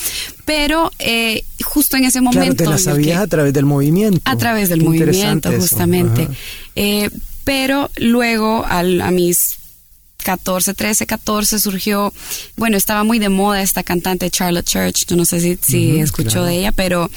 Pero 0.45 0.91
eh, 0.99 1.45
justo 1.63 1.97
en 1.97 2.05
ese 2.05 2.21
momento... 2.21 2.41
claro, 2.41 2.57
te 2.57 2.65
la 2.65 2.71
en 2.71 2.73
el 2.73 2.79
que- 2.79 2.91
sabías 2.91 3.21
a 3.21 3.27
través 3.29 3.53
del 3.53 3.67
movimiento. 3.67 4.21
a 4.25 4.37
través 4.37 4.69
del 4.69 4.81
Qué 4.81 4.85
movimiento, 4.87 5.53
justamente. 5.53 6.29
Eh, 6.75 7.11
pero 7.45 7.91
luego, 7.99 8.65
al, 8.67 9.01
a 9.03 9.11
mis 9.13 9.59
14, 10.31 10.75
13, 10.75 11.07
14, 11.07 11.61
surgió, 11.61 12.13
bueno, 12.57 12.77
estaba 12.77 13.05
muy 13.05 13.21
de 13.21 13.29
moda 13.29 13.63
esta 13.63 13.85
cantante 13.85 14.29
Charlotte 14.29 14.67
Church, 14.67 15.07
yo 15.07 15.15
no 15.15 15.25
sé 15.25 15.39
si, 15.41 15.57
si 15.63 15.93
Ujú, 15.93 16.03
escuchó 16.03 16.31
claro. 16.31 16.47
de 16.47 16.59
ella, 16.59 16.73
pero, 16.73 17.09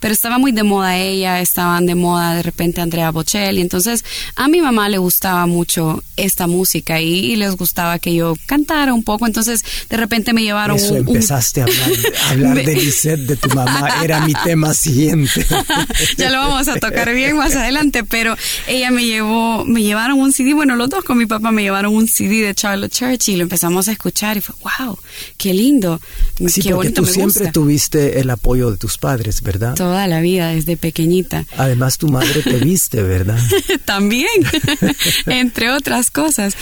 pero 0.00 0.12
estaba 0.12 0.38
muy 0.38 0.50
de 0.50 0.64
moda 0.64 0.96
ella, 0.96 1.40
estaban 1.40 1.86
de 1.86 1.94
moda 1.94 2.34
de 2.34 2.42
repente 2.42 2.80
Andrea 2.80 3.12
Bocelli, 3.12 3.60
entonces 3.60 4.04
a 4.34 4.48
mi 4.48 4.60
mamá 4.60 4.88
le 4.88 4.98
gustaba 4.98 5.46
mucho 5.46 6.02
esta 6.16 6.48
música 6.48 7.00
y, 7.00 7.06
y 7.32 7.36
les 7.36 7.54
gustaba 7.56 8.00
que 8.00 8.14
yo 8.16 8.34
cantara 8.46 8.92
un 8.94 9.04
poco, 9.04 9.26
entonces 9.28 9.62
de 9.88 9.96
repente 9.96 10.32
me 10.32 10.42
llevaron 10.42 10.76
Eso 10.76 10.94
un- 10.94 11.00
un 11.02 11.06
empezaste 11.08 11.60
a 11.60 11.64
hablar, 11.66 11.90
a 12.24 12.30
hablar 12.30 12.56
de 12.66 12.74
Lisette, 12.74 13.20
de 13.20 13.36
tu 13.36 13.48
mamá, 13.50 14.02
era 14.02 14.26
mi 14.26 14.32
tema 14.42 14.74
siguiente. 14.74 15.46
ya 16.18 16.30
lo 16.30 16.38
vamos 16.38 16.66
a 16.66 16.80
tocar 16.80 17.14
bien 17.14 17.36
más 17.36 17.54
adelante, 17.54 18.02
pero 18.02 18.34
ella 18.66 18.90
me 18.90 19.04
llevó, 19.04 19.64
me 19.64 19.82
llevaron 19.84 20.18
un 20.18 20.32
CD, 20.32 20.52
bueno, 20.54 20.74
los 20.74 20.88
dos 20.90 21.04
con 21.04 21.16
mi 21.16 21.26
papá 21.26 21.52
me 21.52 21.62
llevaron 21.62 21.94
un 21.94 22.08
CD 22.08 22.42
de 22.42 22.55
Charlotte 22.56 22.92
Church 22.92 23.28
y 23.28 23.36
lo 23.36 23.42
empezamos 23.42 23.86
a 23.88 23.92
escuchar 23.92 24.36
y 24.36 24.40
fue, 24.40 24.54
wow, 24.62 24.98
qué 25.36 25.54
lindo, 25.54 26.00
Sí, 26.48 26.62
qué 26.62 26.70
porque 26.70 26.74
bonito, 26.74 27.02
tú 27.02 27.06
me 27.06 27.12
siempre 27.12 27.38
gusta. 27.44 27.52
tuviste 27.52 28.20
el 28.20 28.30
apoyo 28.30 28.70
de 28.70 28.76
tus 28.78 28.98
padres, 28.98 29.42
¿verdad? 29.42 29.74
Toda 29.74 30.06
la 30.08 30.20
vida, 30.20 30.48
desde 30.48 30.76
pequeñita. 30.76 31.44
Además, 31.56 31.98
tu 31.98 32.08
madre 32.08 32.42
te 32.42 32.56
viste, 32.58 33.02
¿verdad? 33.02 33.38
También, 33.84 34.28
entre 35.26 35.70
otras 35.70 36.10
cosas. 36.10 36.56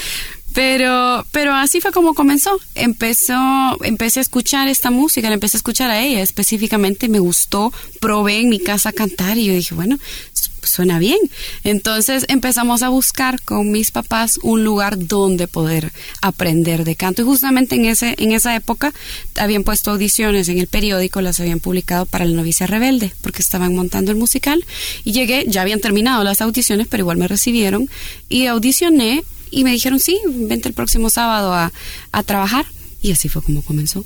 Pero, 0.53 1.27
pero 1.33 1.53
así 1.53 1.81
fue 1.81 1.91
como 1.91 2.15
comenzó. 2.15 2.61
Empezó, 2.77 3.77
empecé 3.83 4.21
a 4.21 4.23
escuchar 4.23 4.69
esta 4.69 4.91
música, 4.93 5.29
la 5.29 5.35
empecé 5.35 5.57
a 5.57 5.59
escuchar 5.59 5.91
a 5.91 6.01
ella 6.01 6.23
específicamente, 6.23 7.09
me 7.09 7.19
gustó, 7.19 7.73
probé 8.01 8.39
en 8.39 8.51
mi 8.51 8.61
casa 8.61 8.91
a 8.91 8.93
cantar 8.93 9.37
y 9.37 9.47
yo 9.47 9.53
dije, 9.53 9.75
bueno, 9.75 9.99
su- 10.67 10.75
suena 10.85 10.99
bien. 10.99 11.19
Entonces 11.63 12.25
empezamos 12.29 12.83
a 12.83 12.89
buscar 12.89 13.41
con 13.43 13.71
mis 13.71 13.91
papás 13.91 14.39
un 14.43 14.65
lugar 14.65 14.99
donde 15.07 15.49
poder 15.49 15.93
aprender 16.21 16.85
de 16.85 16.97
canto. 16.97 17.23
Y 17.23 17.25
justamente 17.25 17.77
en 17.77 17.87
ese, 17.87 18.15
en 18.19 18.33
esa 18.33 18.55
época 18.55 18.93
habían 19.37 19.65
puesto 19.65 19.91
audiciones 19.93 20.49
en 20.49 20.59
el 20.59 20.67
periódico, 20.67 21.21
las 21.21 21.41
habían 21.41 21.61
publicado 21.61 22.07
para 22.07 22.25
la 22.25 22.37
novicia 22.37 22.67
rebelde, 22.67 23.13
porque 23.23 23.41
estaban 23.43 23.75
montando 23.75 24.11
el 24.11 24.19
musical. 24.19 24.65
Y 25.05 25.13
llegué, 25.13 25.45
ya 25.49 25.63
habían 25.63 25.81
terminado 25.81 26.23
las 26.25 26.41
audiciones, 26.41 26.87
pero 26.89 27.03
igual 27.03 27.17
me 27.17 27.29
recibieron 27.29 27.89
y 28.29 28.47
audicioné 28.47 29.25
y 29.51 29.65
me 29.65 29.71
dijeron, 29.71 30.01
sí, 30.01 30.19
vente 30.27 30.69
el 30.69 30.75
próximo 30.75 31.09
sábado 31.11 31.55
a, 31.55 31.73
a 32.13 32.23
trabajar. 32.25 32.67
Y 33.01 33.13
así 33.13 33.29
fue 33.29 33.43
como 33.43 33.63
comenzó. 33.63 34.05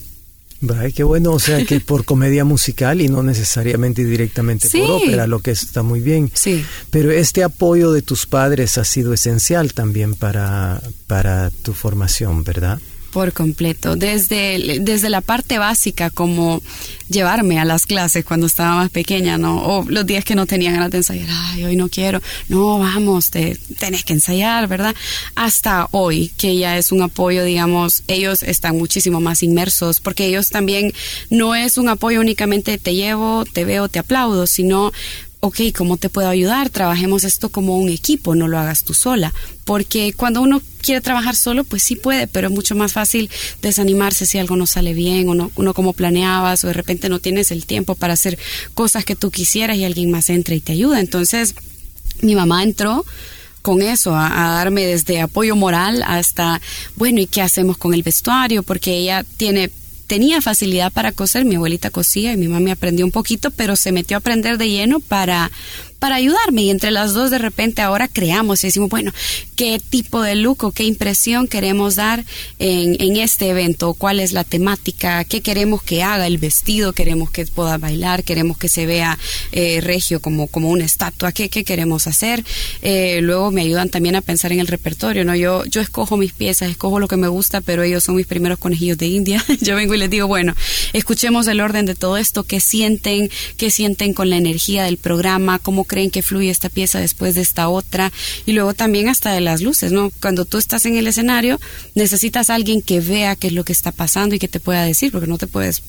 Ay, 0.77 0.93
qué 0.93 1.05
bueno, 1.05 1.33
o 1.33 1.39
sea 1.39 1.65
que 1.65 1.79
por 1.93 2.05
comedia 2.05 2.45
musical 2.45 3.01
y 3.01 3.09
no 3.09 3.23
necesariamente 3.23 4.05
directamente 4.05 4.69
Sí. 4.69 4.79
por 4.81 4.91
ópera, 5.03 5.27
lo 5.27 5.39
que 5.39 5.53
está 5.53 5.83
muy 5.83 6.01
bien. 6.01 6.31
Sí. 6.35 6.65
Pero 6.91 7.13
este 7.13 7.45
apoyo 7.45 7.93
de 7.93 8.03
tus 8.03 8.27
padres 8.27 8.77
ha 8.79 8.85
sido 8.85 9.13
esencial 9.13 9.73
también 9.73 10.15
para, 10.15 10.83
para 11.07 11.51
tu 11.63 11.73
formación, 11.75 12.43
¿verdad? 12.45 12.81
Por 13.19 13.33
completo, 13.33 13.97
desde, 13.97 14.79
desde 14.81 15.11
la 15.11 15.23
parte 15.23 15.59
básica 15.59 16.09
como 16.09 16.63
llevarme 17.09 17.59
a 17.59 17.65
las 17.65 17.85
clases 17.85 18.25
cuando 18.25 18.47
estaba 18.47 18.77
más 18.77 18.91
pequeña, 18.91 19.37
¿no? 19.39 19.61
O 19.61 19.85
los 19.89 20.07
días 20.07 20.25
que 20.25 20.37
no 20.37 20.47
tenía 20.47 20.71
ganas 20.71 20.93
de 20.93 20.99
ensayar, 20.99 21.27
ay, 21.29 21.65
hoy 21.65 21.75
no 21.75 21.89
quiero, 21.89 22.23
no, 22.49 22.79
vamos, 22.79 23.31
te, 23.31 23.59
tenés 23.77 24.05
que 24.05 24.13
ensayar, 24.13 24.69
¿verdad? 24.69 24.95
Hasta 25.35 25.89
hoy, 25.91 26.31
que 26.37 26.57
ya 26.57 26.79
es 26.79 26.93
un 26.93 27.03
apoyo, 27.03 27.43
digamos, 27.43 28.05
ellos 28.07 28.45
están 28.45 28.79
muchísimo 28.79 29.21
más 29.21 29.43
inmersos, 29.43 29.99
porque 29.99 30.27
ellos 30.27 30.51
también 30.51 30.93
no 31.29 31.57
es 31.57 31.77
un 31.77 31.89
apoyo 31.89 32.21
únicamente 32.21 32.79
te 32.79 32.95
llevo, 32.95 33.45
te 33.53 33.65
veo, 33.65 33.89
te 33.89 33.99
aplaudo, 33.99 34.47
sino 34.47 34.93
ok, 35.41 35.61
¿cómo 35.77 35.97
te 35.97 36.09
puedo 36.09 36.29
ayudar? 36.29 36.71
Trabajemos 36.71 37.25
esto 37.25 37.49
como 37.49 37.77
un 37.77 37.89
equipo, 37.89 38.35
no 38.35 38.49
lo 38.49 38.59
hagas 38.59 38.85
tú 38.85 38.95
sola. 38.95 39.33
Porque 39.65 40.13
cuando 40.13 40.43
uno 40.43 40.61
quiere 40.81 41.01
trabajar 41.01 41.37
solo, 41.37 41.65
pues 41.65 41.83
sí 41.83 41.97
puede, 41.97 42.27
pero 42.27 42.49
es 42.49 42.55
mucho 42.55 42.75
más 42.75 42.93
fácil 42.93 43.31
desanimarse 43.63 44.27
si 44.27 44.39
algo 44.39 44.57
no 44.57 44.67
sale 44.67 44.95
bien 44.95 45.29
o 45.29 45.35
no, 45.35 45.51
uno 45.57 45.75
como 45.75 45.93
planeabas 45.93 46.65
o 46.65 46.69
de 46.69 46.73
repente 46.73 47.09
no 47.09 47.19
tienes 47.19 47.51
el 47.51 47.67
tiempo 47.67 47.95
para 47.95 48.15
hacer 48.15 48.39
cosas 48.75 49.05
que 49.05 49.17
tú 49.17 49.31
quisieras 49.31 49.77
y 49.77 49.85
alguien 49.85 50.11
más 50.11 50.31
entra 50.31 50.55
y 50.55 50.61
te 50.61 50.73
ayuda. 50.73 51.01
Entonces, 51.01 51.55
mi 52.21 52.35
mamá 52.35 52.65
entró 52.65 53.05
con 53.63 53.83
eso, 53.83 54.15
a, 54.15 54.49
a, 54.49 54.55
darme 54.55 54.87
desde 54.87 55.21
apoyo 55.21 55.55
moral 55.55 56.03
hasta, 56.07 56.61
bueno, 56.97 57.21
¿y 57.21 57.27
qué 57.27 57.43
hacemos 57.43 57.77
con 57.77 57.93
el 57.93 58.03
vestuario? 58.03 58.63
Porque 58.63 58.97
ella 58.97 59.25
tiene 59.37 59.71
tenía 60.09 60.41
facilidad 60.41 60.91
para 60.91 61.13
coser, 61.13 61.45
mi 61.45 61.55
abuelita 61.55 61.91
cosía 61.91 62.33
y 62.33 62.37
mi 62.37 62.49
mamá 62.49 62.61
me 62.61 62.73
aprendió 62.73 63.05
un 63.05 63.13
poquito, 63.13 63.53
pero 63.53 63.77
se 63.77 63.93
metió 63.93 64.17
a 64.17 64.19
aprender 64.19 64.59
de 64.59 64.69
lleno 64.69 64.99
para 64.99 65.53
para 65.99 66.17
ayudarme 66.17 66.63
y 66.63 66.71
entre 66.71 66.91
las 66.91 67.13
dos 67.13 67.31
de 67.31 67.39
repente 67.39 67.83
ahora 67.83 68.09
creamos 68.09 68.63
y 68.63 68.69
decimos, 68.69 68.89
bueno, 68.89 69.13
¿qué 69.57 69.81
tipo 69.91 70.23
de 70.23 70.37
look 70.37 70.65
o 70.65 70.73
qué 70.73 70.85
impresión 70.85 71.49
queremos 71.49 71.97
dar 71.97 72.25
en, 72.59 72.97
en 73.01 73.17
este 73.17 73.49
evento? 73.49 73.95
¿Cuál 73.95 74.21
es 74.21 74.33
la 74.33 74.45
temática? 74.45 75.25
¿Qué 75.25 75.41
queremos 75.41 75.83
que 75.83 76.03
haga 76.03 76.27
el 76.27 76.39
vestido? 76.39 76.93
¿Queremos 76.93 77.31
que 77.31 77.45
pueda 77.47 77.79
bailar? 77.79 78.23
¿Queremos 78.23 78.59
que 78.59 78.69
se 78.69 78.87
vea 78.87 79.19
eh, 79.53 79.81
regio 79.81 80.21
como, 80.21 80.47
como 80.47 80.71
una 80.71 80.85
estatua? 80.85 81.33
¿Qué, 81.33 81.49
qué 81.49 81.65
queremos 81.65 82.07
hacer? 82.07 82.45
Eh, 82.83 83.19
luego 83.23 83.51
me 83.51 83.63
ayudan 83.63 83.89
también 83.89 84.15
a 84.15 84.21
pensar 84.21 84.53
en 84.53 84.61
el 84.61 84.69
repertorio, 84.69 85.25
¿no? 85.25 85.35
Yo, 85.35 85.65
yo 85.65 85.81
escojo 85.81 86.17
mis 86.17 86.33
piezas, 86.33 86.71
escojo 86.71 87.01
lo 87.01 87.09
que 87.09 87.17
me 87.17 87.29
gusta, 87.29 87.61
pero 87.61 87.83
ellos 87.83 88.05
son 88.05 88.15
mis 88.15 88.27
primeros 88.27 88.59
conejillos 88.59 88.99
de 88.99 89.09
India. 89.09 89.45
yo 89.61 89.75
vengo 89.75 89.95
y 89.95 89.99
les 89.99 90.11
digo, 90.11 90.29
bueno, 90.29 90.55
escuchemos 90.93 91.49
el 91.49 91.61
orden 91.61 91.87
de 91.87 91.97
todo 91.97 92.17
esto, 92.17 92.45
qué 92.45 92.61
sienten, 92.61 93.31
qué 93.57 93.71
sienten 93.71 94.15
con 94.15 94.31
la 94.31 94.37
energía 94.37 94.85
del 94.85 94.99
programa, 94.99 95.59
cómo 95.59 95.88
creen 95.89 96.11
que 96.13 96.23
fluye 96.23 96.51
esta 96.51 96.69
pieza 96.69 97.01
después 97.01 97.35
de 97.35 97.41
esta 97.41 97.69
otra 97.69 98.13
y 98.47 98.53
luego 98.53 98.75
también 98.75 99.09
hasta 99.09 99.33
de 99.33 99.41
las 99.41 99.61
luces, 99.61 99.91
¿no? 99.91 100.13
Cuando 100.21 100.45
tú 100.45 100.59
estás 100.59 100.87
en 100.87 100.97
el 100.97 101.09
escenario 101.09 101.61
necesitas 101.97 102.51
a 102.51 102.55
alguien 102.55 102.83
que 102.83 103.01
vea 103.01 103.35
qué 103.35 103.49
es 103.49 103.53
lo 103.53 103.65
que 103.65 103.73
está 103.73 103.91
pasando 103.91 104.37
y 104.37 104.39
que 104.39 104.47
te 104.47 104.61
pueda 104.61 104.85
decir, 104.85 105.11
porque 105.11 105.27
no 105.27 105.39
te 105.39 105.49
puedes 105.49 105.83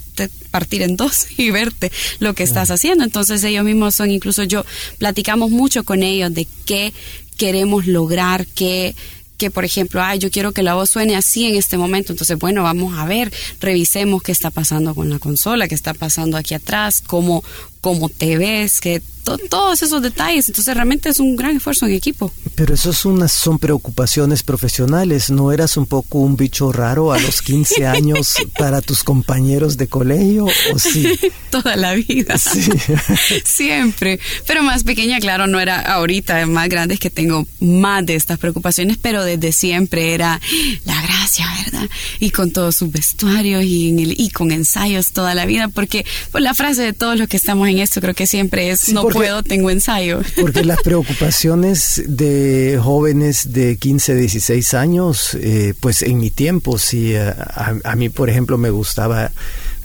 partir 0.51 0.81
en 0.81 0.97
dos 0.97 1.27
y 1.37 1.51
verte 1.51 1.91
lo 2.19 2.33
que 2.33 2.43
estás 2.43 2.71
haciendo. 2.71 3.03
Entonces 3.03 3.43
ellos 3.43 3.63
mismos 3.63 3.93
son, 3.95 4.09
incluso 4.09 4.43
yo, 4.43 4.65
platicamos 4.97 5.51
mucho 5.51 5.83
con 5.83 6.01
ellos 6.01 6.33
de 6.33 6.47
qué 6.65 6.93
queremos 7.37 7.85
lograr, 7.85 8.47
qué 8.47 8.95
que, 9.39 9.49
por 9.49 9.63
ejemplo, 9.63 10.03
ay, 10.03 10.19
yo 10.19 10.29
quiero 10.29 10.51
que 10.51 10.61
la 10.61 10.73
voz 10.73 10.89
suene 10.89 11.15
así 11.15 11.45
en 11.45 11.55
este 11.55 11.77
momento. 11.77 12.11
Entonces, 12.11 12.37
bueno, 12.37 12.61
vamos 12.61 12.99
a 12.99 13.05
ver, 13.05 13.31
revisemos 13.61 14.21
qué 14.21 14.33
está 14.33 14.51
pasando 14.51 14.93
con 14.93 15.09
la 15.09 15.17
consola, 15.17 15.69
qué 15.69 15.75
está 15.75 15.93
pasando 15.93 16.35
aquí 16.35 16.53
atrás, 16.53 17.01
cómo, 17.07 17.41
cómo 17.81 18.09
te 18.09 18.37
ves, 18.37 18.81
que 18.81 19.01
todos 19.37 19.81
esos 19.83 20.01
detalles. 20.01 20.47
Entonces 20.49 20.73
realmente 20.73 21.09
es 21.09 21.19
un 21.19 21.35
gran 21.35 21.57
esfuerzo 21.57 21.85
en 21.85 21.93
equipo. 21.93 22.31
Pero 22.55 22.73
eso 22.73 22.91
unas, 23.07 23.31
son 23.31 23.59
preocupaciones 23.59 24.43
profesionales. 24.43 25.29
¿No 25.29 25.51
eras 25.51 25.77
un 25.77 25.85
poco 25.85 26.19
un 26.19 26.35
bicho 26.35 26.71
raro 26.71 27.11
a 27.13 27.19
los 27.19 27.41
15 27.41 27.85
años 27.87 28.35
para 28.57 28.81
tus 28.81 29.03
compañeros 29.03 29.77
de 29.77 29.87
colegio? 29.87 30.45
¿O 30.73 30.79
sí? 30.79 31.07
Toda 31.51 31.75
la 31.75 31.93
vida. 31.93 32.37
Sí. 32.37 32.69
Siempre. 33.45 34.19
Pero 34.45 34.63
más 34.63 34.83
pequeña, 34.83 35.19
claro, 35.19 35.47
no 35.47 35.59
era 35.59 35.79
ahorita, 35.79 36.45
más 36.45 36.69
grande 36.69 36.95
es 36.95 36.99
que 36.99 37.09
tengo 37.09 37.47
más 37.59 38.05
de 38.05 38.15
estas 38.15 38.39
preocupaciones, 38.39 38.97
pero 38.97 39.23
desde 39.23 39.51
siempre 39.51 40.13
era 40.13 40.39
la 40.85 41.01
gracia, 41.01 41.45
¿verdad? 41.65 41.89
Y 42.19 42.31
con 42.31 42.51
todos 42.51 42.75
sus 42.75 42.91
vestuarios 42.91 43.63
y, 43.63 43.89
en 43.89 43.99
el, 43.99 44.19
y 44.19 44.29
con 44.29 44.51
ensayos 44.51 45.11
toda 45.11 45.33
la 45.35 45.45
vida, 45.45 45.67
porque 45.69 46.05
pues, 46.31 46.43
la 46.43 46.53
frase 46.53 46.81
de 46.81 46.93
todos 46.93 47.17
los 47.17 47.27
que 47.27 47.37
estamos 47.37 47.67
en 47.69 47.79
esto 47.79 48.01
creo 48.01 48.13
que 48.13 48.27
siempre 48.27 48.69
es 48.69 48.91
no 48.93 49.07
puedo, 49.07 49.43
tengo 49.43 49.69
ensayo. 49.69 50.21
Porque 50.39 50.63
las 50.63 50.81
preocupaciones 50.83 52.03
de 52.07 52.79
jóvenes 52.81 53.53
de 53.53 53.77
15, 53.77 54.15
16 54.15 54.73
años, 54.73 55.35
eh, 55.35 55.73
pues 55.79 56.01
en 56.01 56.17
mi 56.17 56.29
tiempo, 56.29 56.77
sí, 56.77 57.13
eh, 57.13 57.19
a, 57.19 57.75
a, 57.83 57.95
mí 57.95 58.09
por 58.09 58.29
ejemplo 58.29 58.57
me 58.57 58.69
gustaba 58.69 59.31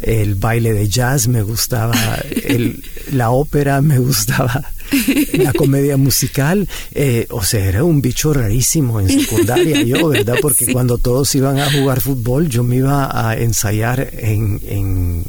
el 0.01 0.35
baile 0.35 0.73
de 0.73 0.89
jazz, 0.89 1.29
me 1.29 1.43
gustaba 1.43 1.95
el, 2.45 2.83
la 3.13 3.31
ópera, 3.31 3.81
me 3.81 3.99
gustaba 3.99 4.71
la 5.33 5.53
comedia 5.53 5.97
musical, 5.97 6.69
eh, 6.93 7.27
o 7.31 7.43
sea, 7.43 7.65
era 7.65 7.85
un 7.85 8.03
bicho 8.03 8.33
rarísimo 8.33 9.01
en 9.01 9.09
secundaria 9.09 9.83
yo, 9.83 10.09
¿verdad? 10.09 10.37
Porque 10.43 10.67
sí. 10.67 10.73
cuando 10.73 10.99
todos 10.99 11.35
iban 11.35 11.59
a 11.59 11.71
jugar 11.71 12.01
fútbol, 12.01 12.49
yo 12.49 12.63
me 12.63 12.77
iba 12.77 13.29
a 13.29 13.37
ensayar 13.37 14.11
en, 14.13 14.61
en, 14.67 15.25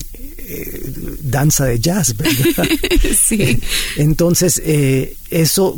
danza 1.25 1.65
de 1.65 1.79
jazz, 1.79 2.15
¿verdad? 2.15 2.67
sí. 3.19 3.59
Entonces, 3.97 4.61
eh, 4.63 5.15
eso 5.29 5.77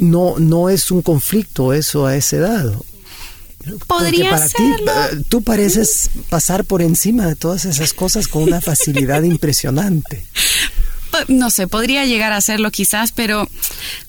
no, 0.00 0.38
no 0.38 0.70
es 0.70 0.90
un 0.90 1.02
conflicto, 1.02 1.72
eso 1.72 2.06
a 2.06 2.16
esa 2.16 2.36
edad. 2.36 2.74
Podría 3.86 4.30
para 4.30 4.48
serlo. 4.48 4.92
ti, 5.10 5.24
tú 5.28 5.42
pareces 5.42 6.10
pasar 6.30 6.64
por 6.64 6.80
encima 6.80 7.26
de 7.26 7.36
todas 7.36 7.64
esas 7.64 7.92
cosas 7.92 8.28
con 8.28 8.44
una 8.44 8.60
facilidad 8.60 9.22
impresionante. 9.24 10.24
No 11.28 11.50
sé, 11.50 11.66
podría 11.66 12.06
llegar 12.06 12.32
a 12.32 12.36
hacerlo 12.36 12.70
quizás, 12.70 13.12
pero 13.12 13.48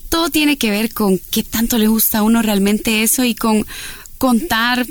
todo 0.10 0.29
tiene 0.29 0.58
que 0.58 0.69
ver 0.69 0.93
con 0.93 1.19
qué 1.32 1.43
tanto 1.43 1.77
le 1.77 1.88
gusta 1.88 2.19
a 2.19 2.23
uno 2.23 2.41
realmente 2.41 3.03
eso 3.03 3.23
y 3.23 3.36
con 3.36 3.65
contar 4.17 4.86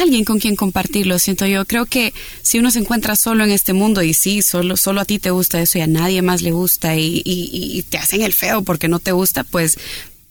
alguien 0.00 0.24
con 0.24 0.38
quien 0.38 0.56
compartirlo, 0.56 1.18
siento 1.18 1.46
yo. 1.46 1.64
Creo 1.64 1.86
que 1.86 2.12
si 2.42 2.58
uno 2.58 2.70
se 2.70 2.80
encuentra 2.80 3.16
solo 3.16 3.44
en 3.44 3.50
este 3.50 3.72
mundo 3.72 4.02
y 4.02 4.14
sí, 4.14 4.42
solo, 4.42 4.76
solo 4.76 5.00
a 5.00 5.04
ti 5.04 5.18
te 5.18 5.30
gusta 5.30 5.60
eso 5.60 5.78
y 5.78 5.82
a 5.82 5.86
nadie 5.86 6.22
más 6.22 6.42
le 6.42 6.52
gusta 6.52 6.96
y, 6.96 7.22
y, 7.24 7.50
y 7.78 7.82
te 7.82 7.98
hacen 7.98 8.22
el 8.22 8.32
feo 8.32 8.62
porque 8.62 8.88
no 8.88 8.98
te 8.98 9.12
gusta, 9.12 9.44
pues 9.44 9.78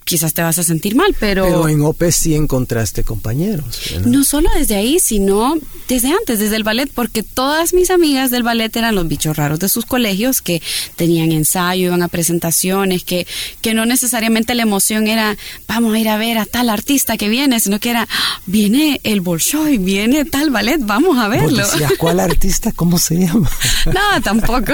quizás 0.03 0.33
te 0.33 0.41
vas 0.41 0.57
a 0.59 0.63
sentir 0.63 0.95
mal, 0.95 1.15
pero... 1.19 1.43
Pero 1.43 1.67
en 1.67 1.81
OPE 1.81 2.11
sí 2.11 2.35
encontraste 2.35 3.03
compañeros. 3.03 3.79
¿no? 4.05 4.17
no 4.17 4.23
solo 4.23 4.49
desde 4.55 4.75
ahí, 4.75 4.99
sino 4.99 5.55
desde 5.87 6.09
antes, 6.09 6.39
desde 6.39 6.55
el 6.55 6.63
ballet, 6.63 6.89
porque 6.93 7.23
todas 7.23 7.73
mis 7.73 7.89
amigas 7.89 8.31
del 8.31 8.43
ballet 8.43 8.75
eran 8.75 8.95
los 8.95 9.07
bichos 9.07 9.35
raros 9.35 9.59
de 9.59 9.69
sus 9.69 9.85
colegios 9.85 10.41
que 10.41 10.61
tenían 10.95 11.31
ensayo, 11.31 11.87
iban 11.87 12.03
a 12.03 12.07
presentaciones, 12.07 13.03
que, 13.03 13.27
que 13.61 13.73
no 13.73 13.85
necesariamente 13.85 14.55
la 14.55 14.63
emoción 14.63 15.07
era 15.07 15.37
vamos 15.67 15.93
a 15.93 15.99
ir 15.99 16.09
a 16.09 16.17
ver 16.17 16.37
a 16.37 16.45
tal 16.45 16.69
artista 16.69 17.17
que 17.17 17.29
viene, 17.29 17.59
sino 17.59 17.79
que 17.79 17.89
era 17.89 18.07
viene 18.45 18.99
el 19.03 19.21
Bolshoi, 19.21 19.77
viene 19.77 20.25
tal 20.25 20.49
ballet, 20.49 20.79
vamos 20.79 21.17
a 21.17 21.27
verlo. 21.27 21.65
Decías, 21.65 21.93
¿Cuál 21.97 22.19
artista? 22.19 22.71
¿Cómo 22.71 22.99
se 22.99 23.15
llama? 23.15 23.49
no, 23.85 24.21
tampoco. 24.23 24.73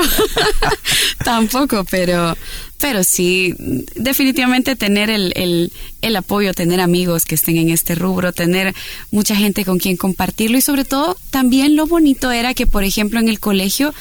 tampoco, 1.24 1.86
pero 1.90 2.36
pero 2.80 3.04
sí, 3.04 3.56
definitivamente 3.96 4.76
tener 4.76 5.10
el, 5.10 5.34
el, 5.36 5.72
el, 6.02 6.16
apoyo, 6.16 6.54
tener 6.54 6.80
amigos 6.80 7.26
que 7.26 7.36
estén 7.36 7.58
en 7.58 7.70
este 7.70 7.94
rubro, 7.94 8.32
tener 8.32 8.74
mucha 9.12 9.36
gente 9.36 9.66
con 9.66 9.80
quien 9.80 9.98
compartirlo 9.98 10.58
y 10.58 10.62
sobre 10.62 10.86
todo 10.86 11.18
también 11.30 11.76
lo 11.76 11.88
bonito 11.88 12.32
era 12.32 12.54
que, 12.54 12.68
por 12.68 12.84
ejemplo, 12.84 13.20
en 13.20 13.28
el 13.28 13.40
colegio 13.40 13.94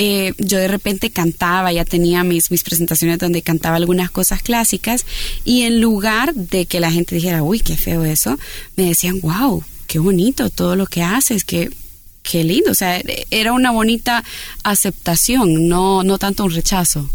eh, 0.00 0.34
yo 0.38 0.58
de 0.58 0.68
repente 0.68 1.10
cantaba, 1.10 1.72
ya 1.72 1.84
tenía 1.84 2.22
mis, 2.22 2.52
mis 2.52 2.62
presentaciones 2.62 3.18
donde 3.18 3.42
cantaba 3.42 3.76
algunas 3.76 4.12
cosas 4.12 4.42
clásicas 4.42 5.04
y 5.44 5.62
en 5.62 5.80
lugar 5.80 6.34
de 6.34 6.66
que 6.66 6.78
la 6.78 6.92
gente 6.92 7.16
dijera, 7.16 7.42
uy, 7.42 7.58
qué 7.58 7.76
feo 7.76 8.04
eso, 8.04 8.38
me 8.76 8.84
decían, 8.84 9.20
wow, 9.20 9.64
qué 9.88 9.98
bonito 9.98 10.50
todo 10.50 10.76
lo 10.76 10.86
que 10.86 11.02
haces, 11.02 11.42
que 11.42 11.70
qué 12.28 12.44
lindo, 12.44 12.72
o 12.72 12.74
sea, 12.74 13.00
era 13.30 13.52
una 13.52 13.70
bonita 13.70 14.22
aceptación, 14.62 15.68
no, 15.68 16.02
no 16.02 16.18
tanto 16.18 16.44
un 16.44 16.50
rechazo. 16.50 17.08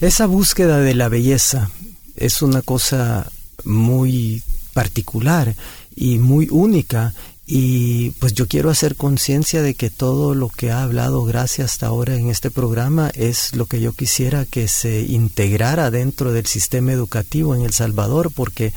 Esa 0.00 0.26
búsqueda 0.26 0.78
de 0.80 0.94
la 0.94 1.08
belleza 1.08 1.70
es 2.16 2.42
una 2.42 2.62
cosa 2.62 3.30
muy 3.64 4.42
particular 4.74 5.54
y 5.96 6.18
muy 6.18 6.48
única 6.50 7.14
y 7.50 8.10
pues 8.18 8.34
yo 8.34 8.46
quiero 8.46 8.68
hacer 8.68 8.94
conciencia 8.94 9.62
de 9.62 9.72
que 9.72 9.88
todo 9.88 10.34
lo 10.34 10.50
que 10.50 10.70
ha 10.70 10.82
hablado 10.82 11.24
gracias 11.24 11.72
hasta 11.72 11.86
ahora 11.86 12.14
en 12.14 12.28
este 12.28 12.50
programa 12.50 13.10
es 13.14 13.56
lo 13.56 13.64
que 13.64 13.80
yo 13.80 13.94
quisiera 13.94 14.44
que 14.44 14.68
se 14.68 15.00
integrara 15.00 15.90
dentro 15.90 16.32
del 16.32 16.44
sistema 16.44 16.92
educativo 16.92 17.54
en 17.54 17.62
El 17.62 17.72
Salvador, 17.72 18.30
porque 18.34 18.74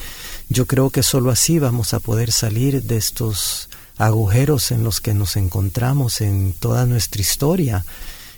yo 0.47 0.67
creo 0.67 0.89
que 0.89 1.03
solo 1.03 1.31
así 1.31 1.59
vamos 1.59 1.93
a 1.93 1.99
poder 1.99 2.31
salir 2.31 2.81
de 2.83 2.95
estos 2.95 3.67
agujeros 4.01 4.71
en 4.71 4.83
los 4.83 4.99
que 4.99 5.13
nos 5.13 5.35
encontramos 5.35 6.21
en 6.21 6.53
toda 6.53 6.85
nuestra 6.85 7.21
historia 7.21 7.85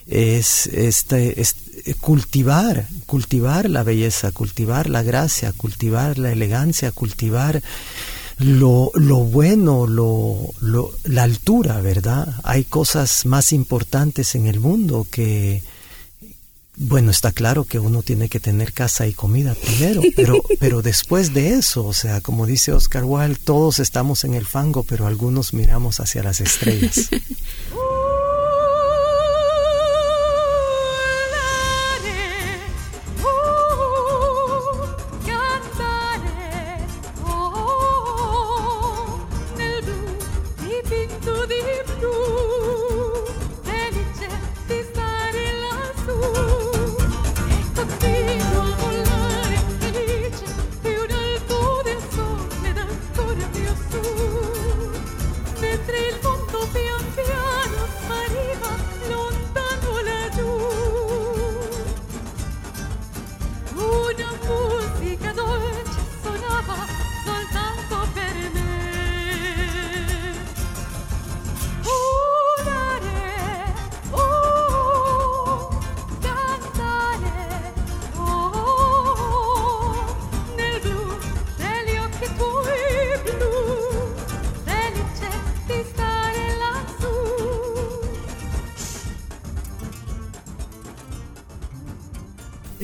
es 0.07 0.67
este, 0.67 1.39
es 1.39 1.55
cultivar, 2.01 2.87
cultivar 3.05 3.69
la 3.69 3.83
belleza, 3.83 4.31
cultivar 4.31 4.89
la 4.89 5.03
gracia, 5.03 5.53
cultivar 5.53 6.19
la 6.19 6.31
elegancia, 6.31 6.91
cultivar 6.91 7.61
lo, 8.39 8.91
lo 8.95 9.17
bueno, 9.17 9.87
lo, 9.87 10.53
lo, 10.59 10.91
la 11.05 11.23
altura, 11.23 11.79
¿verdad? 11.79 12.35
Hay 12.43 12.65
cosas 12.65 13.25
más 13.25 13.53
importantes 13.53 14.35
en 14.35 14.47
el 14.47 14.59
mundo 14.59 15.07
que, 15.09 15.63
bueno, 16.75 17.11
está 17.11 17.31
claro 17.31 17.65
que 17.65 17.79
uno 17.79 18.01
tiene 18.01 18.29
que 18.29 18.39
tener 18.39 18.73
casa 18.73 19.05
y 19.07 19.13
comida 19.13 19.55
primero, 19.55 20.01
pero, 20.15 20.41
pero 20.59 20.81
después 20.81 21.33
de 21.33 21.53
eso, 21.53 21.85
o 21.85 21.93
sea, 21.93 22.21
como 22.21 22.45
dice 22.45 22.73
Oscar 22.73 23.03
Wilde, 23.03 23.37
todos 23.43 23.79
estamos 23.79 24.23
en 24.23 24.33
el 24.33 24.45
fango, 24.45 24.83
pero 24.83 25.05
algunos 25.05 25.53
miramos 25.53 25.99
hacia 25.99 26.23
las 26.23 26.41
estrellas. 26.41 27.09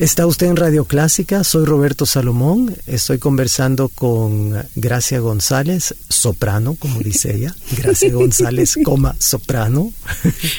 Está 0.00 0.26
usted 0.26 0.46
en 0.46 0.56
Radio 0.56 0.86
Clásica, 0.86 1.44
soy 1.44 1.66
Roberto 1.66 2.06
Salomón, 2.06 2.74
estoy 2.86 3.18
conversando 3.18 3.90
con 3.90 4.56
Gracia 4.74 5.18
González, 5.18 5.94
soprano, 6.08 6.74
como 6.78 7.00
dice 7.00 7.36
ella, 7.36 7.54
Gracia 7.76 8.10
González, 8.10 8.78
coma, 8.82 9.14
soprano. 9.18 9.92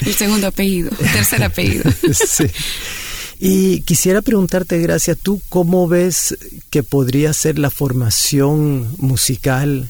El 0.05 0.13
segundo 0.13 0.45
apellido, 0.45 0.91
tercer 0.91 1.43
apellido. 1.43 1.85
sí. 2.13 2.45
Y 3.39 3.81
quisiera 3.81 4.21
preguntarte, 4.21 4.77
Gracia, 4.77 5.15
¿tú 5.15 5.41
cómo 5.49 5.87
ves 5.87 6.37
que 6.69 6.83
podría 6.83 7.33
ser 7.33 7.57
la 7.57 7.71
formación 7.71 8.93
musical 8.99 9.89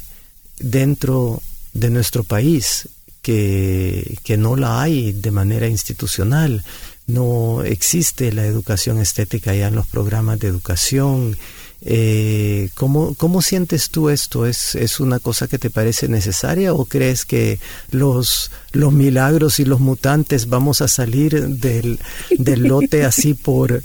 dentro 0.59 1.43
de 1.73 1.89
nuestro 1.89 2.23
país, 2.23 2.87
que, 3.21 4.17
que 4.23 4.37
no 4.37 4.55
la 4.55 4.81
hay 4.81 5.11
de 5.11 5.31
manera 5.31 5.67
institucional? 5.67 6.63
No 7.13 7.63
existe 7.63 8.31
la 8.31 8.45
educación 8.45 8.99
estética 8.99 9.53
ya 9.53 9.67
en 9.67 9.75
los 9.75 9.87
programas 9.87 10.39
de 10.39 10.47
educación. 10.47 11.37
Eh, 11.83 12.69
¿cómo, 12.75 13.15
¿Cómo 13.15 13.41
sientes 13.41 13.89
tú 13.89 14.09
esto? 14.09 14.45
¿Es, 14.45 14.75
¿Es 14.75 14.99
una 14.99 15.19
cosa 15.19 15.47
que 15.47 15.57
te 15.57 15.71
parece 15.71 16.07
necesaria 16.07 16.73
o 16.73 16.85
crees 16.85 17.25
que 17.25 17.59
los, 17.89 18.51
los 18.71 18.93
milagros 18.93 19.59
y 19.59 19.65
los 19.65 19.79
mutantes 19.79 20.47
vamos 20.47 20.81
a 20.81 20.87
salir 20.87 21.47
del, 21.47 21.99
del 22.37 22.61
lote 22.61 23.03
así 23.03 23.33
por, 23.33 23.81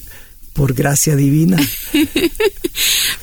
por 0.52 0.74
gracia 0.74 1.16
divina? 1.16 1.58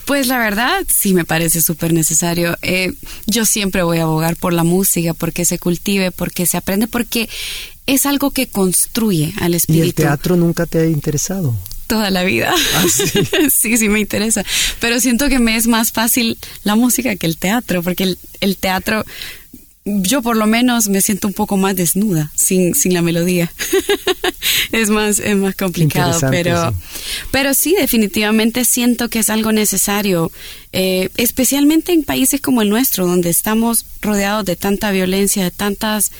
Pues 0.05 0.27
la 0.27 0.37
verdad 0.37 0.83
sí 0.93 1.13
me 1.13 1.23
parece 1.23 1.61
súper 1.61 1.93
necesario. 1.93 2.57
Eh, 2.61 2.93
yo 3.25 3.45
siempre 3.45 3.83
voy 3.83 3.99
a 3.99 4.03
abogar 4.03 4.35
por 4.35 4.51
la 4.51 4.63
música, 4.63 5.13
porque 5.13 5.45
se 5.45 5.59
cultive, 5.59 6.11
porque 6.11 6.45
se 6.45 6.57
aprende, 6.57 6.87
porque 6.87 7.29
es 7.85 8.05
algo 8.05 8.31
que 8.31 8.47
construye 8.47 9.33
al 9.39 9.55
espíritu. 9.55 9.85
¿Y 9.85 9.87
el 9.89 9.93
teatro 9.93 10.35
nunca 10.35 10.65
te 10.65 10.79
ha 10.79 10.85
interesado? 10.85 11.55
Toda 11.87 12.09
la 12.09 12.23
vida. 12.23 12.53
¿Ah, 12.75 12.85
sí? 13.49 13.77
sí, 13.77 13.89
me 13.89 13.99
interesa. 13.99 14.43
Pero 14.79 14.99
siento 14.99 15.29
que 15.29 15.39
me 15.39 15.55
es 15.55 15.67
más 15.67 15.91
fácil 15.91 16.37
la 16.63 16.75
música 16.75 17.15
que 17.15 17.27
el 17.27 17.37
teatro, 17.37 17.83
porque 17.83 18.03
el, 18.03 18.17
el 18.39 18.57
teatro 18.57 19.05
yo 19.85 20.21
por 20.21 20.37
lo 20.37 20.47
menos 20.47 20.87
me 20.87 21.01
siento 21.01 21.27
un 21.27 21.33
poco 21.33 21.57
más 21.57 21.75
desnuda 21.75 22.31
sin, 22.35 22.73
sin 22.73 22.93
la 22.93 23.01
melodía. 23.01 23.51
es 24.73 24.89
más, 24.89 25.19
es 25.19 25.37
más 25.37 25.55
complicado, 25.55 26.19
pero 26.31 26.71
sí. 26.71 26.77
pero 27.29 27.53
sí, 27.53 27.75
definitivamente 27.79 28.65
siento 28.65 29.07
que 29.07 29.19
es 29.19 29.29
algo 29.29 29.51
necesario, 29.51 30.31
eh, 30.71 31.09
especialmente 31.15 31.93
en 31.93 32.03
países 32.03 32.41
como 32.41 32.63
el 32.63 32.69
nuestro, 32.69 33.05
donde 33.05 33.29
estamos 33.29 33.85
rodeados 34.01 34.45
de 34.45 34.55
tanta 34.55 34.89
violencia, 34.89 35.43
de 35.43 35.51
tantas, 35.51 36.11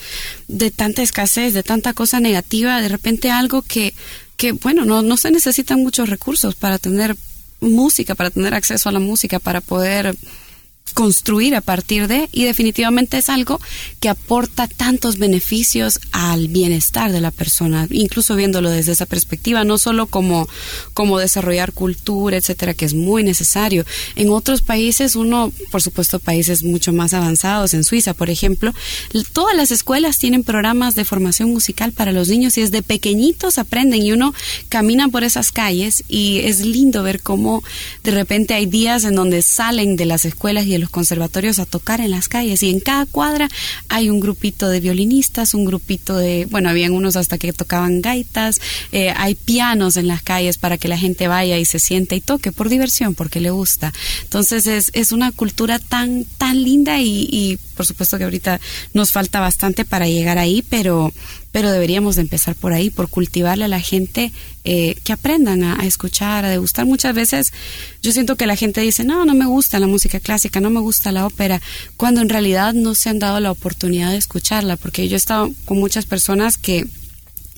de 0.46 0.70
tanta 0.70 1.02
escasez, 1.02 1.52
de 1.52 1.64
tanta 1.64 1.94
cosa 1.94 2.20
negativa, 2.20 2.80
de 2.80 2.88
repente 2.88 3.28
algo 3.28 3.62
que, 3.62 3.92
que 4.36 4.52
bueno, 4.52 4.84
no, 4.84 5.02
no 5.02 5.16
se 5.16 5.32
necesitan 5.32 5.80
muchos 5.80 6.08
recursos 6.08 6.54
para 6.54 6.78
tener 6.78 7.16
música, 7.60 8.14
para 8.14 8.30
tener 8.30 8.54
acceso 8.54 8.88
a 8.88 8.92
la 8.92 9.00
música, 9.00 9.40
para 9.40 9.62
poder 9.62 10.14
construir 10.94 11.56
a 11.56 11.60
partir 11.60 12.08
de 12.08 12.28
y 12.32 12.44
definitivamente 12.44 13.18
es 13.18 13.28
algo 13.28 13.60
que 14.00 14.08
aporta 14.08 14.68
tantos 14.68 15.18
beneficios 15.18 16.00
al 16.12 16.48
bienestar 16.48 17.12
de 17.12 17.20
la 17.20 17.32
persona, 17.32 17.86
incluso 17.90 18.36
viéndolo 18.36 18.70
desde 18.70 18.92
esa 18.92 19.06
perspectiva, 19.06 19.64
no 19.64 19.76
solo 19.76 20.06
como, 20.06 20.48
como 20.94 21.18
desarrollar 21.18 21.72
cultura, 21.72 22.36
etcétera, 22.36 22.74
que 22.74 22.84
es 22.84 22.94
muy 22.94 23.24
necesario. 23.24 23.84
En 24.14 24.30
otros 24.30 24.62
países, 24.62 25.16
uno, 25.16 25.52
por 25.70 25.82
supuesto, 25.82 26.20
países 26.20 26.62
mucho 26.62 26.92
más 26.92 27.12
avanzados, 27.12 27.74
en 27.74 27.84
Suiza, 27.84 28.14
por 28.14 28.30
ejemplo, 28.30 28.72
todas 29.32 29.56
las 29.56 29.72
escuelas 29.72 30.18
tienen 30.18 30.44
programas 30.44 30.94
de 30.94 31.04
formación 31.04 31.50
musical 31.50 31.92
para 31.92 32.12
los 32.12 32.28
niños 32.28 32.56
y 32.56 32.60
desde 32.60 32.82
pequeñitos 32.82 33.58
aprenden 33.58 34.02
y 34.02 34.12
uno 34.12 34.32
camina 34.68 35.08
por 35.08 35.24
esas 35.24 35.50
calles 35.50 36.04
y 36.08 36.40
es 36.44 36.60
lindo 36.60 37.02
ver 37.02 37.20
cómo 37.20 37.62
de 38.04 38.12
repente 38.12 38.54
hay 38.54 38.66
días 38.66 39.04
en 39.04 39.16
donde 39.16 39.42
salen 39.42 39.96
de 39.96 40.06
las 40.06 40.24
escuelas 40.24 40.66
y 40.66 40.70
de 40.70 40.83
los 40.84 40.90
conservatorios 40.90 41.58
a 41.58 41.66
tocar 41.66 42.00
en 42.00 42.10
las 42.10 42.28
calles 42.28 42.62
y 42.62 42.70
en 42.70 42.80
cada 42.80 43.06
cuadra 43.06 43.48
hay 43.88 44.10
un 44.10 44.20
grupito 44.20 44.68
de 44.68 44.80
violinistas, 44.80 45.54
un 45.54 45.64
grupito 45.64 46.16
de, 46.16 46.46
bueno, 46.50 46.68
habían 46.68 46.92
unos 46.92 47.16
hasta 47.16 47.38
que 47.38 47.52
tocaban 47.52 48.02
gaitas, 48.02 48.60
eh, 48.92 49.12
hay 49.16 49.34
pianos 49.34 49.96
en 49.96 50.06
las 50.06 50.22
calles 50.22 50.58
para 50.58 50.76
que 50.76 50.88
la 50.88 50.98
gente 50.98 51.26
vaya 51.26 51.56
y 51.58 51.64
se 51.64 51.78
siente 51.78 52.16
y 52.16 52.20
toque 52.20 52.52
por 52.52 52.68
diversión, 52.68 53.14
porque 53.14 53.40
le 53.40 53.50
gusta. 53.50 53.92
Entonces 54.22 54.66
es, 54.66 54.90
es 54.92 55.12
una 55.12 55.32
cultura 55.32 55.78
tan, 55.78 56.24
tan 56.36 56.62
linda 56.62 57.00
y, 57.00 57.28
y 57.32 57.58
por 57.76 57.86
supuesto 57.86 58.18
que 58.18 58.24
ahorita 58.24 58.60
nos 58.92 59.10
falta 59.10 59.40
bastante 59.40 59.84
para 59.84 60.06
llegar 60.06 60.38
ahí, 60.38 60.62
pero 60.68 61.12
pero 61.54 61.70
deberíamos 61.70 62.16
de 62.16 62.22
empezar 62.22 62.56
por 62.56 62.72
ahí, 62.72 62.90
por 62.90 63.08
cultivarle 63.08 63.66
a 63.66 63.68
la 63.68 63.78
gente 63.78 64.32
eh, 64.64 64.96
que 65.04 65.12
aprendan 65.12 65.62
a, 65.62 65.86
escuchar, 65.86 66.44
a 66.44 66.48
degustar. 66.48 66.84
Muchas 66.84 67.14
veces 67.14 67.52
yo 68.02 68.10
siento 68.10 68.34
que 68.34 68.48
la 68.48 68.56
gente 68.56 68.80
dice, 68.80 69.04
no, 69.04 69.24
no 69.24 69.34
me 69.34 69.46
gusta 69.46 69.78
la 69.78 69.86
música 69.86 70.18
clásica, 70.18 70.58
no 70.58 70.70
me 70.70 70.80
gusta 70.80 71.12
la 71.12 71.24
ópera, 71.24 71.62
cuando 71.96 72.22
en 72.22 72.28
realidad 72.28 72.74
no 72.74 72.96
se 72.96 73.08
han 73.08 73.20
dado 73.20 73.38
la 73.38 73.52
oportunidad 73.52 74.10
de 74.10 74.16
escucharla, 74.16 74.76
porque 74.76 75.06
yo 75.06 75.14
he 75.14 75.16
estado 75.16 75.52
con 75.64 75.78
muchas 75.78 76.06
personas 76.06 76.58
que 76.58 76.88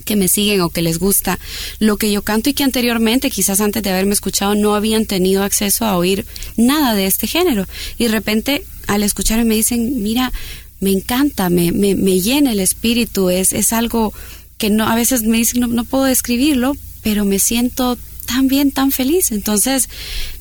que 0.04 0.14
me 0.14 0.28
siguen 0.28 0.60
o 0.60 0.68
que 0.68 0.82
les 0.82 1.00
gusta 1.00 1.36
lo 1.80 1.96
que 1.96 2.12
yo 2.12 2.22
canto 2.22 2.48
y 2.48 2.54
que 2.54 2.62
anteriormente, 2.62 3.28
quizás 3.28 3.60
antes 3.60 3.82
de 3.82 3.90
haberme 3.90 4.12
escuchado, 4.12 4.54
no 4.54 4.76
habían 4.76 5.04
tenido 5.04 5.42
acceso 5.42 5.84
a 5.84 5.96
oír 5.96 6.24
nada 6.56 6.94
de 6.94 7.06
este 7.06 7.26
género. 7.26 7.66
Y 7.98 8.04
de 8.04 8.12
repente, 8.12 8.64
al 8.86 9.02
escucharme, 9.02 9.44
me 9.44 9.56
dicen, 9.56 10.00
mira, 10.04 10.32
me 10.80 10.90
encanta, 10.90 11.48
me, 11.50 11.72
me, 11.72 11.94
me, 11.94 12.20
llena 12.20 12.52
el 12.52 12.60
espíritu, 12.60 13.30
es, 13.30 13.52
es 13.52 13.72
algo 13.72 14.12
que 14.58 14.70
no, 14.70 14.86
a 14.86 14.94
veces 14.94 15.22
me 15.22 15.38
dicen 15.38 15.60
no, 15.60 15.66
no 15.66 15.84
puedo 15.84 16.04
describirlo, 16.04 16.74
pero 17.02 17.24
me 17.24 17.38
siento 17.38 17.98
tan 18.26 18.48
bien, 18.48 18.72
tan 18.72 18.90
feliz. 18.90 19.32
Entonces, 19.32 19.88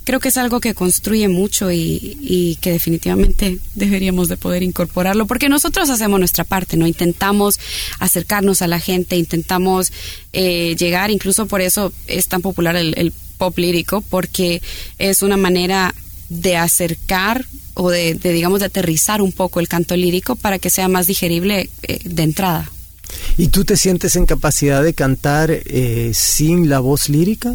creo 0.04 0.20
que 0.20 0.30
es 0.30 0.38
algo 0.38 0.60
que 0.60 0.74
construye 0.74 1.30
mucho 1.30 1.72
y, 1.72 2.18
y, 2.20 2.58
que 2.60 2.72
definitivamente 2.72 3.60
deberíamos 3.76 4.28
de 4.28 4.38
poder 4.38 4.64
incorporarlo, 4.64 5.28
porque 5.28 5.48
nosotros 5.48 5.90
hacemos 5.90 6.20
nuestra 6.20 6.44
parte, 6.44 6.76
¿no? 6.76 6.88
Intentamos 6.88 7.60
acercarnos 8.00 8.62
a 8.62 8.68
la 8.68 8.80
gente, 8.80 9.16
intentamos 9.16 9.94
eh, 10.34 10.76
llegar, 10.78 11.12
incluso 11.12 11.46
por 11.46 11.62
eso 11.62 11.94
es 12.08 12.28
tan 12.28 12.42
popular 12.42 12.76
el, 12.76 12.94
el 12.98 13.14
pop 13.38 13.58
lírico, 13.58 14.02
porque 14.02 14.62
es 14.98 15.22
una 15.22 15.38
manera 15.38 15.94
de 16.30 16.58
acercar 16.58 17.46
o 17.76 17.92
de, 17.92 18.16
de, 18.16 18.34
digamos, 18.34 18.60
de 18.60 18.66
aterrizar 18.66 19.22
un 19.22 19.32
poco 19.32 19.60
el 19.60 19.68
canto 19.68 19.96
lírico 19.96 20.36
para 20.36 20.60
que 20.60 20.70
sea 20.70 20.88
más 20.88 21.08
digerible 21.08 21.70
eh, 21.84 22.00
de 22.04 22.24
entrada. 22.24 22.72
¿Y 23.38 23.50
tú 23.50 23.66
te 23.66 23.78
sientes 23.78 24.16
en 24.16 24.26
capacidad 24.26 24.84
de 24.84 24.94
cantar 24.94 25.52
eh, 25.52 26.12
sin 26.14 26.70
la 26.70 26.80
voz 26.80 27.10
lírica? 27.10 27.54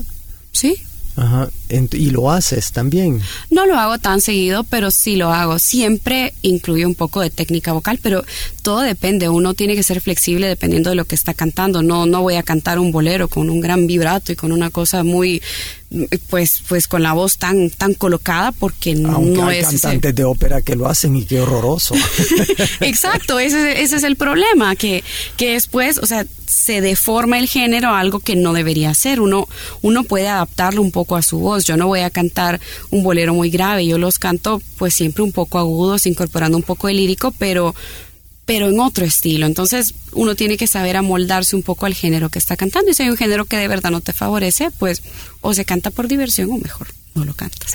Sí. 0.52 0.76
Ajá. 1.16 1.50
Y 1.70 2.10
lo 2.10 2.30
haces 2.30 2.72
también. 2.72 3.20
No 3.50 3.66
lo 3.66 3.76
hago 3.76 3.98
tan 3.98 4.20
seguido, 4.20 4.64
pero 4.64 4.90
sí 4.90 5.16
lo 5.16 5.32
hago. 5.32 5.58
Siempre 5.58 6.34
incluye 6.42 6.86
un 6.86 6.94
poco 6.94 7.20
de 7.20 7.30
técnica 7.30 7.72
vocal, 7.72 7.98
pero 8.02 8.24
todo 8.62 8.80
depende. 8.80 9.28
Uno 9.28 9.54
tiene 9.54 9.74
que 9.74 9.82
ser 9.82 10.00
flexible 10.00 10.48
dependiendo 10.48 10.90
de 10.90 10.96
lo 10.96 11.04
que 11.04 11.14
está 11.14 11.34
cantando. 11.34 11.82
No, 11.82 12.06
no 12.06 12.22
voy 12.22 12.34
a 12.34 12.42
cantar 12.42 12.78
un 12.78 12.92
bolero 12.92 13.28
con 13.28 13.50
un 13.50 13.60
gran 13.60 13.86
vibrato 13.86 14.32
y 14.32 14.36
con 14.36 14.52
una 14.52 14.70
cosa 14.70 15.04
muy 15.04 15.42
pues 16.28 16.62
pues 16.68 16.86
con 16.86 17.02
la 17.02 17.12
voz 17.14 17.36
tan 17.36 17.68
tan 17.68 17.94
colocada 17.94 18.52
porque 18.52 18.92
Aunque 18.92 19.32
no 19.32 19.48
hay 19.48 19.58
es 19.58 19.66
cantantes 19.66 20.14
de 20.14 20.22
ópera 20.22 20.62
que 20.62 20.76
lo 20.76 20.86
hacen 20.86 21.16
y 21.16 21.24
qué 21.24 21.40
horroroso. 21.40 21.96
Exacto, 22.80 23.40
ese, 23.40 23.82
ese 23.82 23.96
es 23.96 24.04
el 24.04 24.16
problema, 24.16 24.76
que, 24.76 25.02
que 25.36 25.54
después, 25.54 25.98
o 25.98 26.06
sea, 26.06 26.24
se 26.46 26.80
deforma 26.80 27.38
el 27.38 27.48
género 27.48 27.90
a 27.90 28.00
algo 28.00 28.20
que 28.20 28.36
no 28.36 28.52
debería 28.52 28.92
ser. 28.94 29.20
Uno, 29.20 29.48
uno 29.82 30.04
puede 30.04 30.28
adaptarlo 30.28 30.82
un 30.82 30.90
poco 30.90 31.16
a 31.16 31.22
su 31.22 31.38
voz. 31.38 31.59
Yo 31.64 31.76
no 31.76 31.86
voy 31.86 32.00
a 32.00 32.10
cantar 32.10 32.60
un 32.90 33.02
bolero 33.02 33.34
muy 33.34 33.50
grave, 33.50 33.86
yo 33.86 33.98
los 33.98 34.18
canto 34.18 34.60
pues 34.78 34.94
siempre 34.94 35.22
un 35.22 35.32
poco 35.32 35.58
agudos, 35.58 36.06
incorporando 36.06 36.56
un 36.56 36.62
poco 36.62 36.86
de 36.88 36.94
lírico, 36.94 37.32
pero 37.38 37.74
pero 38.46 38.68
en 38.68 38.80
otro 38.80 39.04
estilo. 39.04 39.46
Entonces 39.46 39.94
uno 40.12 40.34
tiene 40.34 40.56
que 40.56 40.66
saber 40.66 40.96
amoldarse 40.96 41.54
un 41.54 41.62
poco 41.62 41.86
al 41.86 41.94
género 41.94 42.30
que 42.30 42.40
está 42.40 42.56
cantando. 42.56 42.90
Y 42.90 42.94
si 42.94 43.04
hay 43.04 43.10
un 43.10 43.16
género 43.16 43.44
que 43.44 43.56
de 43.56 43.68
verdad 43.68 43.92
no 43.92 44.00
te 44.00 44.12
favorece, 44.12 44.70
pues 44.76 45.02
o 45.40 45.54
se 45.54 45.64
canta 45.64 45.92
por 45.92 46.08
diversión 46.08 46.50
o 46.50 46.56
mejor 46.56 46.88
no 47.14 47.24
lo 47.24 47.34
cantas. 47.34 47.74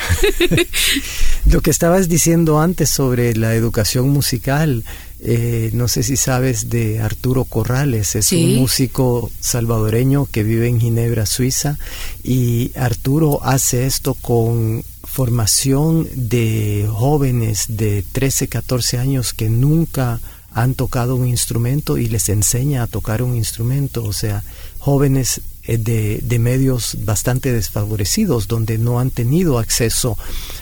lo 1.46 1.62
que 1.62 1.70
estabas 1.70 2.10
diciendo 2.10 2.60
antes 2.60 2.90
sobre 2.90 3.36
la 3.36 3.56
educación 3.56 4.10
musical, 4.10 4.84
eh, 5.22 5.70
no 5.74 5.88
sé 5.88 6.04
si 6.04 6.18
sabes 6.18 6.70
de 6.70 7.00
Arturo 7.00 7.46
Corrales, 7.46 8.16
es 8.16 8.32
un 8.32 8.56
músico 8.56 9.32
salvadoreño 9.40 10.26
que 10.26 10.44
vive 10.44 10.68
en 10.68 10.80
Ginebra, 10.80 11.26
Suiza, 11.26 11.78
y 12.24 12.72
Arturo 12.76 13.40
hace 13.44 13.86
esto 13.86 14.14
con 14.14 14.84
formación 15.04 16.08
de 16.14 16.88
jóvenes 16.92 17.66
de 17.70 18.04
13, 18.12 18.50
14 18.50 18.98
años 18.98 19.34
que 19.34 19.50
nunca 19.50 20.20
han 20.52 20.74
tocado 20.74 21.16
un 21.16 21.28
instrumento 21.28 21.98
y 21.98 22.08
les 22.08 22.30
enseña 22.30 22.84
a 22.84 22.88
tocar 22.88 23.22
un 23.22 23.36
instrumento, 23.36 24.04
o 24.04 24.14
sea, 24.14 24.44
jóvenes 24.80 25.42
de, 25.68 26.20
de, 26.22 26.40
medios 26.40 26.98
bastante 27.06 27.52
desfavorecidos, 27.52 28.48
donde 28.48 28.78
no 28.78 29.00
han 29.00 29.10
tenido 29.10 29.58
acceso 29.60 30.18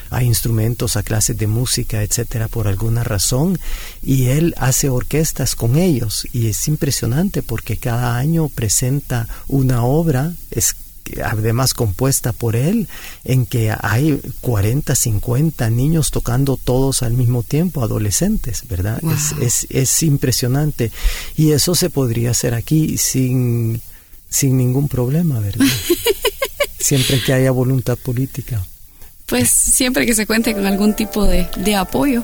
a 0.10 0.24
instrumentos, 0.24 0.96
a 0.96 1.04
clases 1.04 1.38
de 1.38 1.48
música, 1.48 2.04
etcétera, 2.04 2.48
por 2.48 2.68
alguna 2.68 3.04
razón, 3.04 3.60
y 4.02 4.26
él 4.28 4.54
hace 4.58 4.90
orquestas 4.90 5.56
con 5.56 5.76
ellos, 5.76 6.28
y 6.32 6.48
es 6.48 6.68
impresionante 6.68 7.42
porque 7.42 7.78
cada 7.78 8.18
año 8.18 8.48
presenta 8.50 9.28
una 9.48 9.84
obra, 9.84 10.34
es 10.52 10.76
además 11.24 11.74
compuesta 11.74 12.32
por 12.32 12.56
él, 12.56 12.88
en 13.24 13.46
que 13.46 13.74
hay 13.78 14.20
40, 14.42 14.96
50 14.96 15.70
niños 15.70 16.12
tocando 16.12 16.58
todos 16.58 17.04
al 17.04 17.14
mismo 17.14 17.44
tiempo, 17.44 17.84
adolescentes, 17.84 18.64
¿verdad? 18.70 19.02
Es, 19.04 19.34
es, 19.42 19.68
es, 19.70 20.04
impresionante. 20.04 20.92
Y 21.36 21.52
eso 21.52 21.76
se 21.76 21.90
podría 21.90 22.32
hacer 22.32 22.54
aquí 22.54 22.98
sin, 22.98 23.82
sin 24.34 24.58
ningún 24.58 24.88
problema, 24.88 25.40
¿verdad? 25.40 25.64
siempre 26.80 27.22
que 27.22 27.34
haya 27.34 27.52
voluntad 27.52 27.96
política. 27.98 28.66
Pues 29.28 29.52
siempre 29.52 30.08
que 30.08 30.16
se 30.16 30.26
cuente 30.26 30.54
con 30.54 30.66
algún 30.66 30.96
tipo 30.96 31.24
de, 31.26 31.48
de 31.58 31.76
apoyo. 31.76 32.24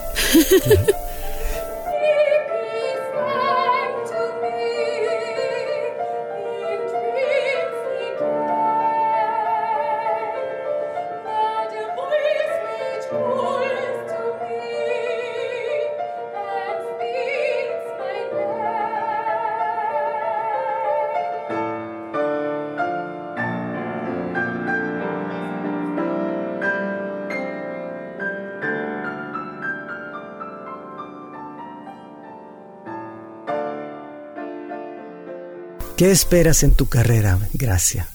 ¿Qué 36.00 36.12
esperas 36.12 36.64
en 36.64 36.72
tu 36.72 36.86
carrera, 36.86 37.50
Gracia? 37.52 38.08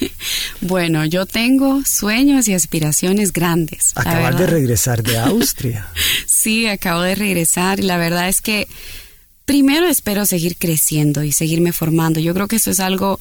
bueno, 0.60 1.04
yo 1.04 1.24
tengo 1.24 1.84
sueños 1.84 2.48
y 2.48 2.52
aspiraciones 2.52 3.32
grandes. 3.32 3.92
Acabas 3.94 4.36
de 4.36 4.48
regresar 4.48 5.04
de 5.04 5.18
Austria. 5.20 5.86
sí, 6.26 6.66
acabo 6.66 7.02
de 7.02 7.14
regresar 7.14 7.78
y 7.78 7.84
la 7.84 7.96
verdad 7.96 8.28
es 8.28 8.40
que 8.40 8.66
primero 9.44 9.86
espero 9.86 10.26
seguir 10.26 10.56
creciendo 10.56 11.22
y 11.22 11.30
seguirme 11.30 11.70
formando. 11.70 12.18
Yo 12.18 12.34
creo 12.34 12.48
que 12.48 12.56
eso 12.56 12.72
es 12.72 12.80
algo 12.80 13.20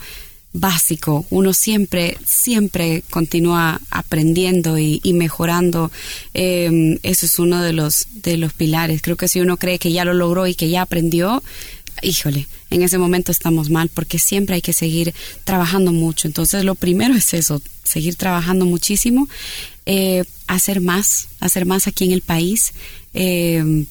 básico. 0.52 1.28
Uno 1.30 1.54
siempre, 1.54 2.18
siempre 2.26 3.04
continúa 3.12 3.80
aprendiendo 3.92 4.80
y, 4.80 5.00
mejorando. 5.14 5.92
Em, 6.34 6.98
eso 7.04 7.28
es 7.28 7.38
uno 7.38 7.62
de 7.62 7.74
los, 7.74 8.08
de 8.24 8.38
los 8.38 8.54
pilares. 8.54 9.04
Creo 9.04 9.16
que 9.16 9.28
si 9.28 9.42
uno 9.42 9.58
cree 9.58 9.78
que 9.78 9.92
ya 9.92 10.06
lo 10.06 10.16
logró 10.16 10.48
y 10.48 10.56
que 10.56 10.70
ya 10.70 10.82
aprendió, 10.82 11.44
híjole, 12.02 12.48
en 12.70 12.84
ese 12.84 12.98
momento 12.98 13.32
estamos 13.32 13.70
mal 13.70 13.90
porque 13.90 14.20
siempre 14.20 14.56
hay 14.56 14.62
que 14.62 14.74
seguir 14.74 15.14
trabajando 15.44 15.92
mucho. 15.92 16.28
Entonces, 16.28 16.64
lo 16.64 16.76
primero 16.76 17.14
es 17.16 17.34
eso, 17.34 17.62
seguir 17.84 18.16
trabajando 18.16 18.66
muchísimo, 18.66 19.28
eh, 19.86 20.24
hacer 20.48 20.82
más, 20.82 21.28
hacer 21.40 21.66
más 21.66 21.88
aquí 21.88 22.06
en 22.06 22.12
el 22.12 22.22
país. 22.22 22.74
Eh, 23.14 23.86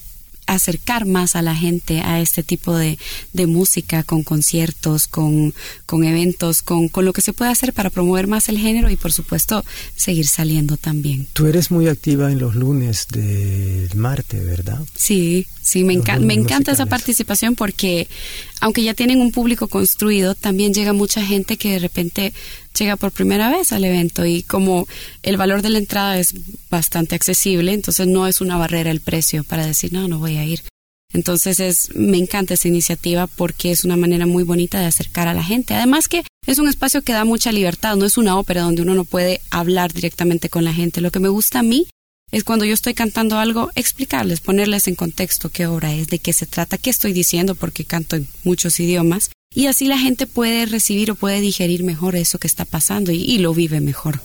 acercar 0.47 1.07
más 1.07 1.37
a 1.37 1.43
la 1.43 1.55
gente 1.55 2.01
a 2.01 2.21
este 2.21 2.43
tipo 2.43 2.75
de, 2.77 2.99
de 3.33 3.47
música, 3.47 4.03
con 4.03 4.23
conciertos, 4.23 5.09
con, 5.09 5.53
con 5.85 6.05
eventos, 6.05 6.63
con, 6.63 6.89
con, 6.89 7.05
lo 7.05 7.13
que 7.13 7.21
se 7.21 7.33
puede 7.33 7.51
hacer 7.51 7.73
para 7.73 7.91
promover 7.91 8.27
más 8.27 8.49
el 8.49 8.59
género 8.59 8.89
y 8.91 8.97
por 8.97 9.13
supuesto 9.13 9.65
seguir 9.97 10.27
saliendo 10.27 10.77
también. 10.77 11.27
Tú 11.33 11.47
eres 11.47 11.71
muy 11.71 11.89
activa 11.89 12.31
en 12.31 12.39
los 12.39 12.55
lunes 12.55 13.09
del 13.11 13.95
Marte, 13.97 14.41
¿verdad? 14.41 14.81
Sí, 14.95 15.47
Sí, 15.67 15.83
me, 15.83 16.01
me 16.21 16.35
encanta 16.35 16.71
esa 16.71 16.87
participación 16.87 17.57
porque 17.57 18.07
aunque 18.61 18.85
ya 18.85 18.95
tienen 18.95 19.21
un 19.21 19.33
público 19.33 19.67
construido, 19.67 20.37
también 20.37 20.73
llega 20.73 20.93
mucha 20.93 21.27
gente 21.27 21.57
que 21.57 21.73
de 21.73 21.81
repente 21.81 22.33
llega 22.79 22.95
por 22.95 23.11
primera 23.11 23.51
vez 23.51 23.73
al 23.73 23.85
evento 23.85 24.25
y 24.25 24.45
como 24.45 24.87
el 25.25 25.37
valor 25.37 25.63
de 25.63 25.71
la 25.71 25.79
entrada 25.79 26.21
es 26.21 26.35
bastante 26.71 27.17
accesible, 27.17 27.73
entonces 27.73 28.07
no 28.07 28.29
es 28.29 28.41
una 28.41 28.57
barrera 28.57 28.93
el 28.93 29.01
precio 29.01 29.43
para 29.43 29.67
decir, 29.67 29.93
no, 29.93 30.07
no 30.07 30.21
voy 30.21 30.37
a 30.37 30.45
ir. 30.45 30.63
Entonces 31.13 31.59
es, 31.59 31.93
me 31.97 32.19
encanta 32.19 32.55
esa 32.55 32.69
iniciativa 32.69 33.27
porque 33.27 33.73
es 33.73 33.85
una 33.85 33.97
manera 33.97 34.25
muy 34.25 34.45
bonita 34.45 34.79
de 34.79 34.87
acercar 34.87 35.27
a 35.27 35.35
la 35.35 35.43
gente. 35.43 35.75
Además 35.75 36.07
que 36.07 36.23
es 36.47 36.59
un 36.59 36.69
espacio 36.69 37.03
que 37.03 37.13
da 37.13 37.25
mucha 37.25 37.51
libertad, 37.51 37.97
no 37.97 38.05
es 38.05 38.19
una 38.19 38.39
ópera 38.39 38.63
donde 38.63 38.83
uno 38.83 38.95
no 38.95 39.03
puede 39.03 39.41
hablar 39.51 39.93
directamente 39.93 40.49
con 40.49 40.65
la 40.65 40.73
gente. 40.73 41.01
Lo 41.01 41.11
que 41.11 41.19
me 41.19 41.29
gusta 41.29 41.59
a 41.59 41.65
mí 41.65 41.89
es 42.37 42.45
cuando 42.45 42.67
yo 42.67 42.75
estoy 42.75 42.93
cantando 42.93 43.39
algo, 43.39 43.71
explicarles, 43.77 44.41
ponerles 44.41 44.89
en 44.89 44.95
contexto 44.95 45.49
qué 45.49 45.67
obra 45.67 45.95
es, 45.95 46.09
de 46.09 46.19
qué 46.19 46.35
se 46.35 46.45
trata, 46.45 46.77
qué 46.77 46.91
estoy 46.91 47.15
diciendo, 47.15 47.55
porque 47.55 47.87
canto 47.87 48.15
en 48.15 48.29
muchos 48.45 48.79
idiomas. 48.79 49.31
Y 49.55 49.69
así 49.69 49.87
la 49.87 49.97
gente 49.97 50.27
puede 50.27 50.67
recibir 50.67 51.11
o 51.11 51.15
puede 51.15 51.41
digerir 51.41 51.83
mejor 51.83 52.15
eso 52.15 52.39
que 52.39 52.47
está 52.47 52.67
pasando 52.67 53.11
y, 53.11 53.23
y 53.23 53.39
lo 53.39 53.55
vive 53.55 53.81
mejor. 53.81 54.21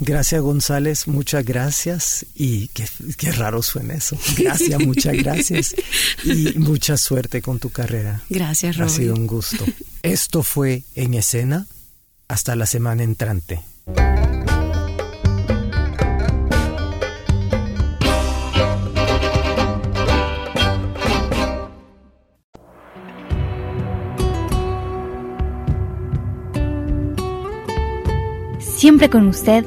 Gracias 0.00 0.40
González, 0.40 1.06
muchas 1.06 1.44
gracias 1.44 2.24
y 2.34 2.68
qué, 2.68 2.88
qué, 3.18 3.32
raro 3.32 3.62
suena 3.62 3.94
eso. 3.94 4.18
Gracias, 4.38 4.80
muchas 4.80 5.14
gracias 5.14 5.74
y 6.24 6.58
mucha 6.58 6.96
suerte 6.96 7.42
con 7.42 7.58
tu 7.58 7.68
carrera. 7.68 8.22
Gracias, 8.30 8.78
Robbie. 8.78 8.92
Ha 8.92 8.96
sido 8.96 9.14
un 9.14 9.26
gusto. 9.26 9.64
Esto 10.02 10.42
fue 10.42 10.84
En 10.94 11.14
Escena. 11.14 11.66
Hasta 12.28 12.56
la 12.56 12.64
semana 12.64 13.02
entrante. 13.02 13.60
Siempre 28.60 29.10
con 29.10 29.26
usted, 29.26 29.66